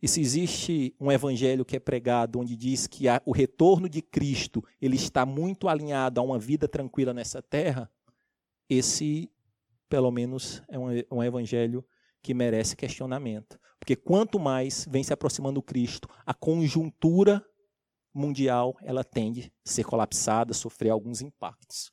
E 0.01 0.07
se 0.07 0.19
existe 0.19 0.95
um 0.99 1.11
evangelho 1.11 1.63
que 1.63 1.75
é 1.75 1.79
pregado 1.79 2.39
onde 2.39 2.55
diz 2.55 2.87
que 2.87 3.05
o 3.23 3.31
retorno 3.31 3.87
de 3.87 4.01
Cristo 4.01 4.63
ele 4.81 4.95
está 4.95 5.25
muito 5.25 5.67
alinhado 5.67 6.19
a 6.19 6.23
uma 6.23 6.39
vida 6.39 6.67
tranquila 6.67 7.13
nessa 7.13 7.41
terra, 7.41 7.89
esse, 8.67 9.29
pelo 9.87 10.09
menos, 10.09 10.63
é 10.69 10.79
um, 10.79 10.87
um 11.11 11.23
evangelho 11.23 11.85
que 12.23 12.33
merece 12.33 12.75
questionamento. 12.75 13.59
Porque 13.79 13.95
quanto 13.95 14.39
mais 14.39 14.87
vem 14.89 15.03
se 15.03 15.13
aproximando 15.13 15.61
Cristo, 15.61 16.09
a 16.25 16.33
conjuntura 16.33 17.45
mundial 18.13 18.75
ela 18.81 19.03
tende 19.03 19.53
a 19.65 19.69
ser 19.69 19.83
colapsada, 19.83 20.53
sofrer 20.53 20.89
alguns 20.89 21.21
impactos. 21.21 21.91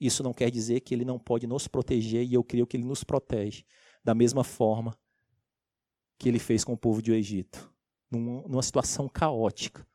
Isso 0.00 0.22
não 0.22 0.32
quer 0.32 0.50
dizer 0.50 0.80
que 0.80 0.94
ele 0.94 1.04
não 1.04 1.18
pode 1.18 1.46
nos 1.46 1.68
proteger, 1.68 2.24
e 2.24 2.34
eu 2.34 2.42
creio 2.42 2.66
que 2.66 2.76
ele 2.76 2.84
nos 2.84 3.04
protege, 3.04 3.64
da 4.02 4.14
mesma 4.14 4.44
forma 4.44 4.96
que 6.18 6.28
ele 6.28 6.38
fez 6.38 6.64
com 6.64 6.72
o 6.72 6.78
povo 6.78 7.02
do 7.02 7.12
Egito, 7.12 7.72
numa 8.10 8.62
situação 8.62 9.08
caótica, 9.08 9.86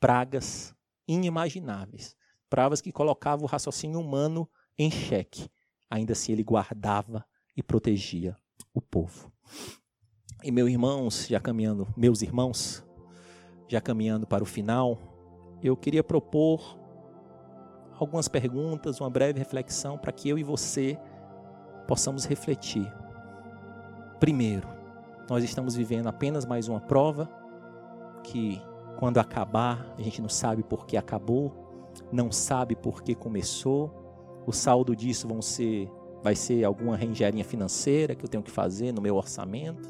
pragas 0.00 0.74
inimagináveis, 1.06 2.16
pragas 2.48 2.80
que 2.80 2.92
colocavam 2.92 3.44
o 3.44 3.48
raciocínio 3.48 4.00
humano 4.00 4.48
em 4.78 4.90
xeque. 4.90 5.50
Ainda 5.90 6.12
assim, 6.12 6.32
ele 6.32 6.44
guardava 6.44 7.24
e 7.56 7.62
protegia 7.62 8.36
o 8.72 8.80
povo. 8.80 9.32
E 10.44 10.52
meus 10.52 10.70
irmãos, 10.70 11.26
já 11.26 11.40
caminhando, 11.40 11.88
meus 11.96 12.22
irmãos, 12.22 12.86
já 13.66 13.80
caminhando 13.80 14.26
para 14.26 14.42
o 14.42 14.46
final, 14.46 15.58
eu 15.62 15.76
queria 15.76 16.04
propor 16.04 16.78
algumas 17.98 18.28
perguntas, 18.28 19.00
uma 19.00 19.10
breve 19.10 19.38
reflexão 19.38 19.98
para 19.98 20.12
que 20.12 20.28
eu 20.28 20.38
e 20.38 20.44
você 20.44 20.96
possamos 21.88 22.24
refletir. 22.24 22.86
Primeiro, 24.20 24.68
nós 25.28 25.44
estamos 25.44 25.74
vivendo 25.74 26.06
apenas 26.06 26.46
mais 26.46 26.68
uma 26.68 26.80
prova 26.80 27.28
que 28.24 28.60
quando 28.98 29.18
acabar, 29.18 29.94
a 29.96 30.02
gente 30.02 30.20
não 30.20 30.28
sabe 30.28 30.62
por 30.62 30.86
que 30.86 30.96
acabou, 30.96 31.52
não 32.10 32.32
sabe 32.32 32.74
por 32.74 33.02
que 33.02 33.14
começou. 33.14 33.92
O 34.46 34.52
saldo 34.52 34.96
disso 34.96 35.28
vão 35.28 35.42
ser 35.42 35.90
vai 36.22 36.34
ser 36.34 36.64
alguma 36.64 36.96
reengenharia 36.96 37.44
financeira 37.44 38.14
que 38.14 38.24
eu 38.24 38.28
tenho 38.28 38.42
que 38.42 38.50
fazer 38.50 38.92
no 38.92 39.00
meu 39.00 39.14
orçamento, 39.14 39.88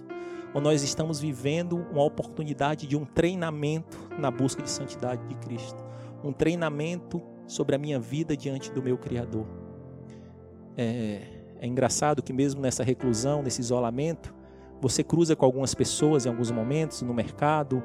ou 0.53 0.61
nós 0.61 0.83
estamos 0.83 1.21
vivendo 1.21 1.87
uma 1.91 2.05
oportunidade 2.05 2.87
de 2.87 2.97
um 2.97 3.05
treinamento 3.05 3.99
na 4.19 4.31
busca 4.31 4.63
de 4.63 4.71
santidade 4.71 5.27
de 5.27 5.35
Cristo, 5.37 5.83
um 6.23 6.33
treinamento 6.33 7.23
sobre 7.47 7.75
a 7.75 7.79
minha 7.79 7.99
vida 7.99 8.37
diante 8.37 8.71
do 8.71 8.83
meu 8.83 8.99
Criador. 8.99 9.47
É, 10.77 11.23
é 11.61 11.67
engraçado 11.67 12.23
que, 12.23 12.33
mesmo 12.33 12.61
nessa 12.61 12.85
reclusão, 12.85 13.43
nesse 13.43 13.61
isolamento, 13.61 14.35
você 14.81 15.03
cruza 15.03 15.35
com 15.35 15.45
algumas 15.45 15.75
pessoas 15.75 16.27
em 16.27 16.29
alguns 16.29 16.51
momentos, 16.51 17.03
no 17.03 17.13
mercado, 17.13 17.83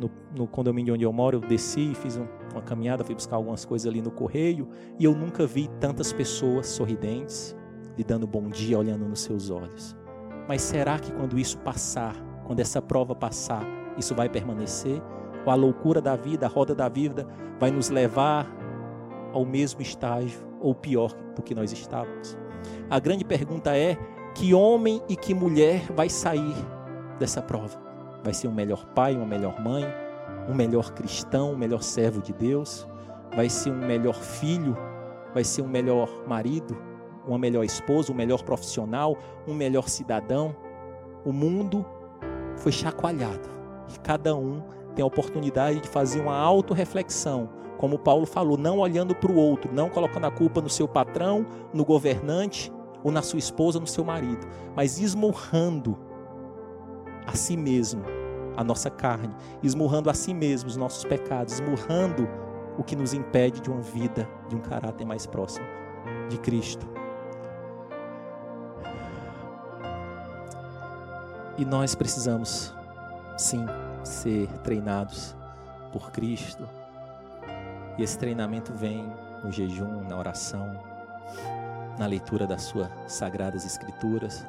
no, 0.00 0.10
no 0.34 0.46
condomínio 0.46 0.94
onde 0.94 1.04
eu 1.04 1.12
moro, 1.12 1.38
eu 1.38 1.40
desci, 1.40 1.94
fiz 1.94 2.16
um, 2.16 2.26
uma 2.52 2.62
caminhada, 2.62 3.04
fui 3.04 3.14
buscar 3.14 3.36
algumas 3.36 3.64
coisas 3.64 3.86
ali 3.86 4.00
no 4.00 4.10
correio, 4.10 4.68
e 4.98 5.04
eu 5.04 5.14
nunca 5.14 5.46
vi 5.46 5.68
tantas 5.80 6.12
pessoas 6.12 6.66
sorridentes, 6.66 7.56
lhe 7.96 8.04
dando 8.04 8.26
bom 8.26 8.48
dia, 8.48 8.78
olhando 8.78 9.06
nos 9.06 9.20
seus 9.20 9.50
olhos. 9.50 9.96
Mas 10.48 10.62
será 10.62 10.98
que 10.98 11.12
quando 11.12 11.38
isso 11.38 11.58
passar, 11.58 12.14
quando 12.44 12.60
essa 12.60 12.80
prova 12.80 13.14
passar, 13.14 13.64
isso 13.98 14.14
vai 14.14 14.28
permanecer? 14.28 15.02
Ou 15.44 15.52
a 15.52 15.54
loucura 15.54 16.00
da 16.00 16.14
vida, 16.16 16.46
a 16.46 16.48
roda 16.48 16.74
da 16.74 16.88
vida, 16.88 17.26
vai 17.58 17.70
nos 17.70 17.88
levar 17.88 18.46
ao 19.32 19.44
mesmo 19.44 19.80
estágio 19.80 20.40
ou 20.60 20.74
pior 20.74 21.12
do 21.34 21.42
que 21.42 21.54
nós 21.54 21.72
estávamos. 21.72 22.36
A 22.90 22.98
grande 22.98 23.24
pergunta 23.24 23.76
é: 23.76 23.96
que 24.36 24.52
homem 24.52 25.00
e 25.08 25.16
que 25.16 25.32
mulher 25.32 25.90
vai 25.94 26.10
sair 26.10 26.54
dessa 27.18 27.40
prova? 27.40 27.80
Vai 28.22 28.34
ser 28.34 28.48
um 28.48 28.52
melhor 28.52 28.84
pai, 28.88 29.16
uma 29.16 29.24
melhor 29.24 29.58
mãe, 29.62 29.86
um 30.46 30.54
melhor 30.54 30.92
cristão, 30.92 31.52
um 31.52 31.56
melhor 31.56 31.82
servo 31.82 32.20
de 32.20 32.34
Deus? 32.34 32.86
Vai 33.34 33.48
ser 33.48 33.70
um 33.70 33.86
melhor 33.86 34.14
filho? 34.14 34.76
Vai 35.32 35.42
ser 35.42 35.62
um 35.62 35.68
melhor 35.68 36.10
marido? 36.26 36.76
Uma 37.26 37.38
melhor 37.38 37.64
esposa? 37.64 38.12
Um 38.12 38.14
melhor 38.14 38.42
profissional? 38.42 39.16
Um 39.48 39.54
melhor 39.54 39.88
cidadão? 39.88 40.54
O 41.24 41.32
mundo 41.32 41.84
foi 42.58 42.72
chacoalhado 42.72 43.48
e 43.94 43.98
cada 44.00 44.36
um 44.36 44.62
tem 44.94 45.02
a 45.02 45.06
oportunidade 45.06 45.80
de 45.80 45.88
fazer 45.88 46.20
uma 46.20 46.36
autorreflexão 46.36 47.48
como 47.78 47.98
Paulo 47.98 48.24
falou, 48.24 48.56
não 48.56 48.78
olhando 48.78 49.14
para 49.14 49.30
o 49.30 49.36
outro, 49.36 49.70
não 49.70 49.90
colocando 49.90 50.24
a 50.24 50.30
culpa 50.30 50.62
no 50.62 50.68
seu 50.70 50.88
patrão, 50.88 51.44
no 51.74 51.84
governante 51.84 52.72
ou 53.06 53.12
na 53.12 53.22
sua 53.22 53.38
esposa, 53.38 53.78
no 53.78 53.86
seu 53.86 54.04
marido, 54.04 54.44
mas 54.74 54.98
esmurrando 54.98 55.96
a 57.24 57.36
si 57.36 57.56
mesmo 57.56 58.02
a 58.56 58.64
nossa 58.64 58.90
carne, 58.90 59.32
esmurrando 59.62 60.10
a 60.10 60.14
si 60.14 60.34
mesmo 60.34 60.68
os 60.68 60.76
nossos 60.76 61.04
pecados, 61.04 61.54
esmurrando 61.54 62.28
o 62.76 62.82
que 62.82 62.96
nos 62.96 63.14
impede 63.14 63.60
de 63.60 63.70
uma 63.70 63.80
vida, 63.80 64.28
de 64.48 64.56
um 64.56 64.58
caráter 64.58 65.04
mais 65.04 65.24
próximo 65.24 65.64
de 66.28 66.36
Cristo. 66.38 66.84
E 71.56 71.64
nós 71.64 71.94
precisamos, 71.94 72.74
sim, 73.38 73.66
ser 74.02 74.48
treinados 74.64 75.36
por 75.92 76.10
Cristo, 76.10 76.68
e 77.96 78.02
esse 78.02 78.18
treinamento 78.18 78.72
vem 78.74 79.08
no 79.44 79.52
jejum, 79.52 80.02
na 80.08 80.18
oração, 80.18 80.76
na 81.98 82.06
leitura 82.06 82.46
das 82.46 82.62
suas 82.62 82.88
sagradas 83.06 83.64
escrituras. 83.64 84.46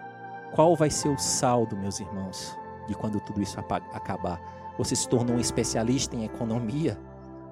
Qual 0.53 0.75
vai 0.75 0.89
ser 0.89 1.09
o 1.09 1.17
saldo, 1.17 1.75
meus 1.75 1.99
irmãos, 1.99 2.57
de 2.87 2.95
quando 2.95 3.19
tudo 3.19 3.41
isso 3.41 3.59
acabar? 3.59 4.41
Você 4.77 4.95
se 4.95 5.07
tornou 5.07 5.35
um 5.35 5.39
especialista 5.39 6.15
em 6.15 6.23
economia, 6.23 6.97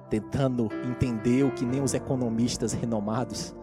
tentando 0.08 0.68
entender 0.84 1.44
o 1.44 1.50
que 1.50 1.64
nem 1.64 1.82
os 1.82 1.94
economistas 1.94 2.72
renomados 2.72 3.54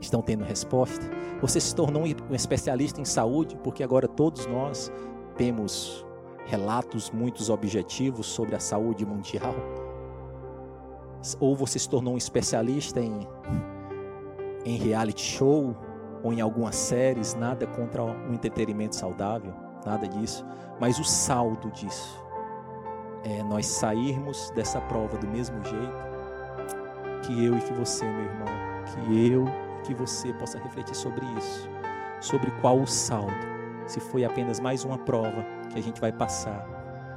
estão 0.00 0.20
tendo 0.20 0.44
resposta? 0.44 1.06
Você 1.40 1.60
se 1.60 1.74
tornou 1.74 2.02
um 2.02 2.34
especialista 2.34 3.00
em 3.00 3.04
saúde, 3.04 3.56
porque 3.62 3.82
agora 3.82 4.08
todos 4.08 4.46
nós 4.46 4.92
temos 5.36 6.04
relatos 6.46 7.10
muito 7.10 7.50
objetivos 7.52 8.26
sobre 8.26 8.56
a 8.56 8.60
saúde 8.60 9.06
mundial? 9.06 9.54
ou 11.40 11.56
você 11.56 11.78
se 11.78 11.88
tornou 11.88 12.14
um 12.14 12.16
especialista 12.16 13.00
em, 13.00 13.26
em 14.64 14.76
reality 14.76 15.22
show 15.22 15.76
ou 16.22 16.32
em 16.32 16.40
algumas 16.40 16.74
séries, 16.74 17.34
nada 17.34 17.66
contra 17.66 18.02
um 18.02 18.34
entretenimento 18.34 18.96
saudável, 18.96 19.52
nada 19.86 20.06
disso, 20.06 20.44
mas 20.80 20.98
o 20.98 21.04
saldo 21.04 21.70
disso 21.70 22.24
é 23.24 23.42
nós 23.42 23.66
sairmos 23.66 24.50
dessa 24.50 24.80
prova 24.80 25.16
do 25.18 25.26
mesmo 25.26 25.62
jeito 25.64 26.08
que 27.22 27.44
eu 27.44 27.56
e 27.56 27.60
que 27.60 27.72
você, 27.72 28.04
meu 28.04 28.24
irmão, 28.24 28.46
que 28.86 29.28
eu 29.30 29.46
e 29.46 29.82
que 29.82 29.94
você 29.94 30.32
possa 30.34 30.58
refletir 30.58 30.94
sobre 30.94 31.24
isso, 31.36 31.68
sobre 32.20 32.50
qual 32.60 32.78
o 32.78 32.86
saldo, 32.86 33.32
se 33.86 34.00
foi 34.00 34.24
apenas 34.24 34.60
mais 34.60 34.84
uma 34.84 34.98
prova 34.98 35.44
que 35.70 35.78
a 35.78 35.82
gente 35.82 36.00
vai 36.00 36.12
passar 36.12 36.66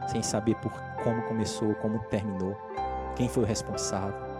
sem 0.08 0.22
saber 0.22 0.56
por 0.56 0.72
como 1.04 1.22
começou, 1.24 1.76
como 1.76 2.00
terminou 2.06 2.58
quem 3.16 3.28
foi 3.28 3.44
o 3.44 3.46
responsável, 3.46 4.31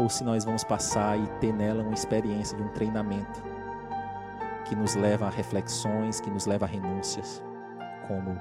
ou 0.00 0.08
se 0.08 0.24
nós 0.24 0.46
vamos 0.46 0.64
passar 0.64 1.18
e 1.18 1.26
ter 1.40 1.52
nela 1.52 1.82
uma 1.82 1.92
experiência 1.92 2.56
de 2.56 2.62
um 2.62 2.68
treinamento 2.68 3.42
que 4.64 4.74
nos 4.74 4.94
leva 4.94 5.26
a 5.26 5.30
reflexões, 5.30 6.20
que 6.20 6.30
nos 6.30 6.46
leva 6.46 6.64
a 6.64 6.68
renúncias, 6.68 7.42
como 8.08 8.40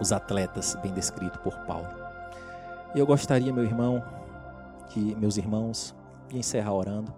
os 0.00 0.10
atletas, 0.10 0.76
bem 0.82 0.92
descrito 0.92 1.38
por 1.40 1.56
Paulo. 1.60 1.86
Eu 2.92 3.06
gostaria, 3.06 3.52
meu 3.52 3.62
irmão, 3.62 4.02
que 4.88 5.14
meus 5.14 5.36
irmãos, 5.36 5.94
de 6.28 6.38
encerrar 6.38 6.72
orando. 6.72 7.14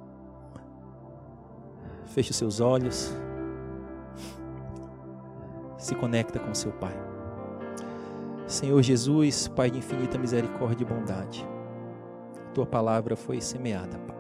Feche 2.07 2.33
os 2.33 2.37
seus 2.37 2.61
olhos. 2.61 3.17
Se 5.79 5.95
conecta 5.95 6.39
com 6.39 6.55
seu 6.55 6.73
Pai. 6.73 6.95
Senhor 8.47 8.83
Jesus, 8.83 9.49
Pai 9.49 9.71
de 9.71 9.79
infinita 9.79 10.19
misericórdia 10.19 10.85
e 10.85 10.87
bondade. 10.87 11.50
Tua 12.55 12.67
palavra 12.67 13.17
foi 13.17 13.41
semeada, 13.41 13.99
Pai. 13.99 14.17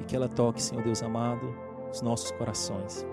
E 0.00 0.04
que 0.04 0.16
ela 0.16 0.28
toque, 0.28 0.62
Senhor 0.62 0.82
Deus 0.82 1.02
amado, 1.02 1.54
os 1.90 2.02
nossos 2.02 2.30
corações. 2.32 3.06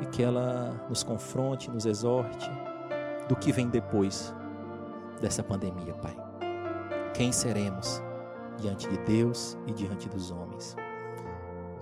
E 0.00 0.06
que 0.06 0.22
ela 0.22 0.84
nos 0.88 1.02
confronte, 1.02 1.70
nos 1.70 1.86
exorte 1.86 2.50
do 3.28 3.36
que 3.36 3.52
vem 3.52 3.68
depois 3.68 4.34
dessa 5.20 5.42
pandemia, 5.42 5.94
Pai. 5.94 6.16
Quem 7.14 7.30
seremos 7.30 8.02
diante 8.58 8.88
de 8.88 8.98
Deus 8.98 9.56
e 9.66 9.72
diante 9.72 10.08
dos 10.08 10.30
homens? 10.30 10.76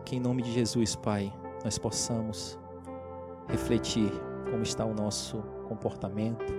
Que 0.04 0.16
em 0.16 0.20
nome 0.20 0.42
de 0.42 0.52
Jesus, 0.52 0.94
Pai, 0.94 1.32
nós 1.64 1.78
possamos 1.78 2.58
refletir 3.48 4.12
como 4.50 4.62
está 4.62 4.84
o 4.84 4.94
nosso 4.94 5.42
comportamento, 5.68 6.52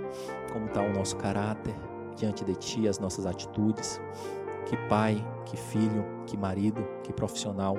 como 0.52 0.66
está 0.66 0.82
o 0.82 0.94
nosso 0.94 1.16
caráter 1.18 1.76
diante 2.16 2.44
de 2.44 2.56
Ti, 2.56 2.88
as 2.88 3.00
nossas 3.00 3.26
atitudes. 3.26 4.00
Que 4.66 4.78
pai, 4.88 5.26
que 5.46 5.58
filho, 5.58 6.06
que 6.26 6.38
marido, 6.38 6.84
que 7.04 7.12
profissional 7.12 7.76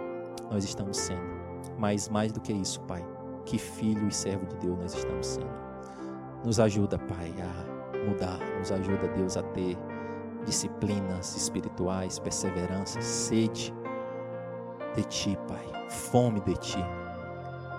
nós 0.51 0.65
estamos 0.65 0.97
sendo. 0.97 1.43
Mas 1.79 2.09
mais 2.09 2.33
do 2.33 2.41
que 2.41 2.53
isso, 2.53 2.81
Pai, 2.83 3.05
que 3.45 3.59
filho 3.59 4.07
e 4.07 4.13
servo 4.13 4.47
de 4.47 4.57
Deus 4.57 4.79
nós 4.79 4.95
estamos 4.95 5.27
sendo. 5.27 5.63
Nos 6.45 6.61
ajuda, 6.61 6.99
Pai, 6.99 7.33
a 7.41 8.09
mudar. 8.09 8.39
Nos 8.59 8.71
ajuda, 8.73 9.09
Deus, 9.09 9.37
a 9.37 9.43
ter 9.43 9.79
disciplinas 10.45 11.37
espirituais, 11.37 12.19
perseverança, 12.19 13.01
sede 13.01 13.73
de 14.95 15.05
Ti, 15.05 15.39
Pai. 15.49 15.89
Fome 15.89 16.41
de 16.41 16.55
Ti. 16.57 16.85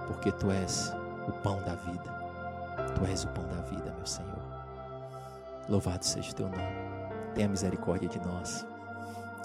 Porque 0.08 0.32
Tu 0.32 0.50
és 0.52 0.94
o 1.28 1.32
pão 1.44 1.62
da 1.64 1.76
vida. 1.76 2.24
Tu 2.96 3.06
és 3.06 3.24
o 3.24 3.28
pão 3.30 3.46
da 3.48 3.62
vida, 3.62 3.94
meu 3.96 4.06
Senhor. 4.06 4.42
Louvado 5.70 6.04
seja 6.04 6.32
o 6.32 6.36
Teu 6.36 6.50
nome. 6.50 6.94
Tenha 7.34 7.48
misericórdia 7.48 8.10
de 8.10 8.20
nós. 8.20 8.66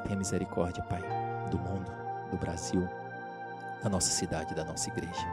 Tenha 0.05 0.17
misericórdia, 0.17 0.83
Pai, 0.85 1.03
do 1.51 1.59
mundo, 1.59 1.91
do 2.31 2.37
Brasil, 2.37 2.89
da 3.83 3.89
nossa 3.89 4.11
cidade, 4.11 4.55
da 4.55 4.65
nossa 4.65 4.89
igreja. 4.89 5.27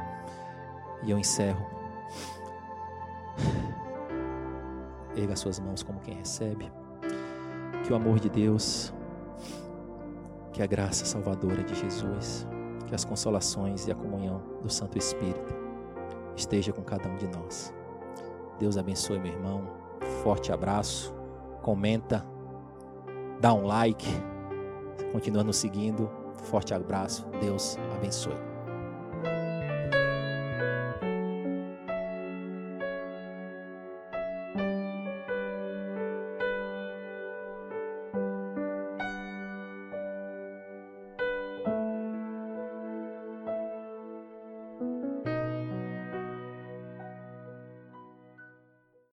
E 1.03 1.11
eu 1.11 1.19
encerro 1.19 1.75
Erga 5.15 5.33
as 5.33 5.39
suas 5.39 5.59
mãos 5.59 5.81
como 5.81 5.99
quem 5.99 6.15
recebe. 6.15 6.71
Que 7.83 7.93
o 7.93 7.95
amor 7.95 8.19
de 8.19 8.29
Deus, 8.29 8.93
que 10.51 10.61
a 10.61 10.65
graça 10.65 11.05
salvadora 11.05 11.63
de 11.63 11.73
Jesus, 11.75 12.45
que 12.85 12.93
as 12.93 13.05
consolações 13.05 13.87
e 13.87 13.91
a 13.91 13.95
comunhão 13.95 14.41
do 14.61 14.69
Santo 14.69 14.97
Espírito 14.97 15.55
esteja 16.35 16.73
com 16.73 16.81
cada 16.81 17.07
um 17.07 17.15
de 17.15 17.27
nós. 17.27 17.73
Deus 18.59 18.77
abençoe, 18.77 19.19
meu 19.19 19.31
irmão. 19.31 19.63
Forte 20.23 20.51
abraço. 20.51 21.13
Comenta, 21.61 22.25
dá 23.39 23.53
um 23.53 23.65
like, 23.65 24.07
continua 25.11 25.43
nos 25.43 25.57
seguindo. 25.57 26.09
Forte 26.43 26.73
abraço. 26.73 27.25
Deus 27.41 27.77
abençoe. 27.95 28.54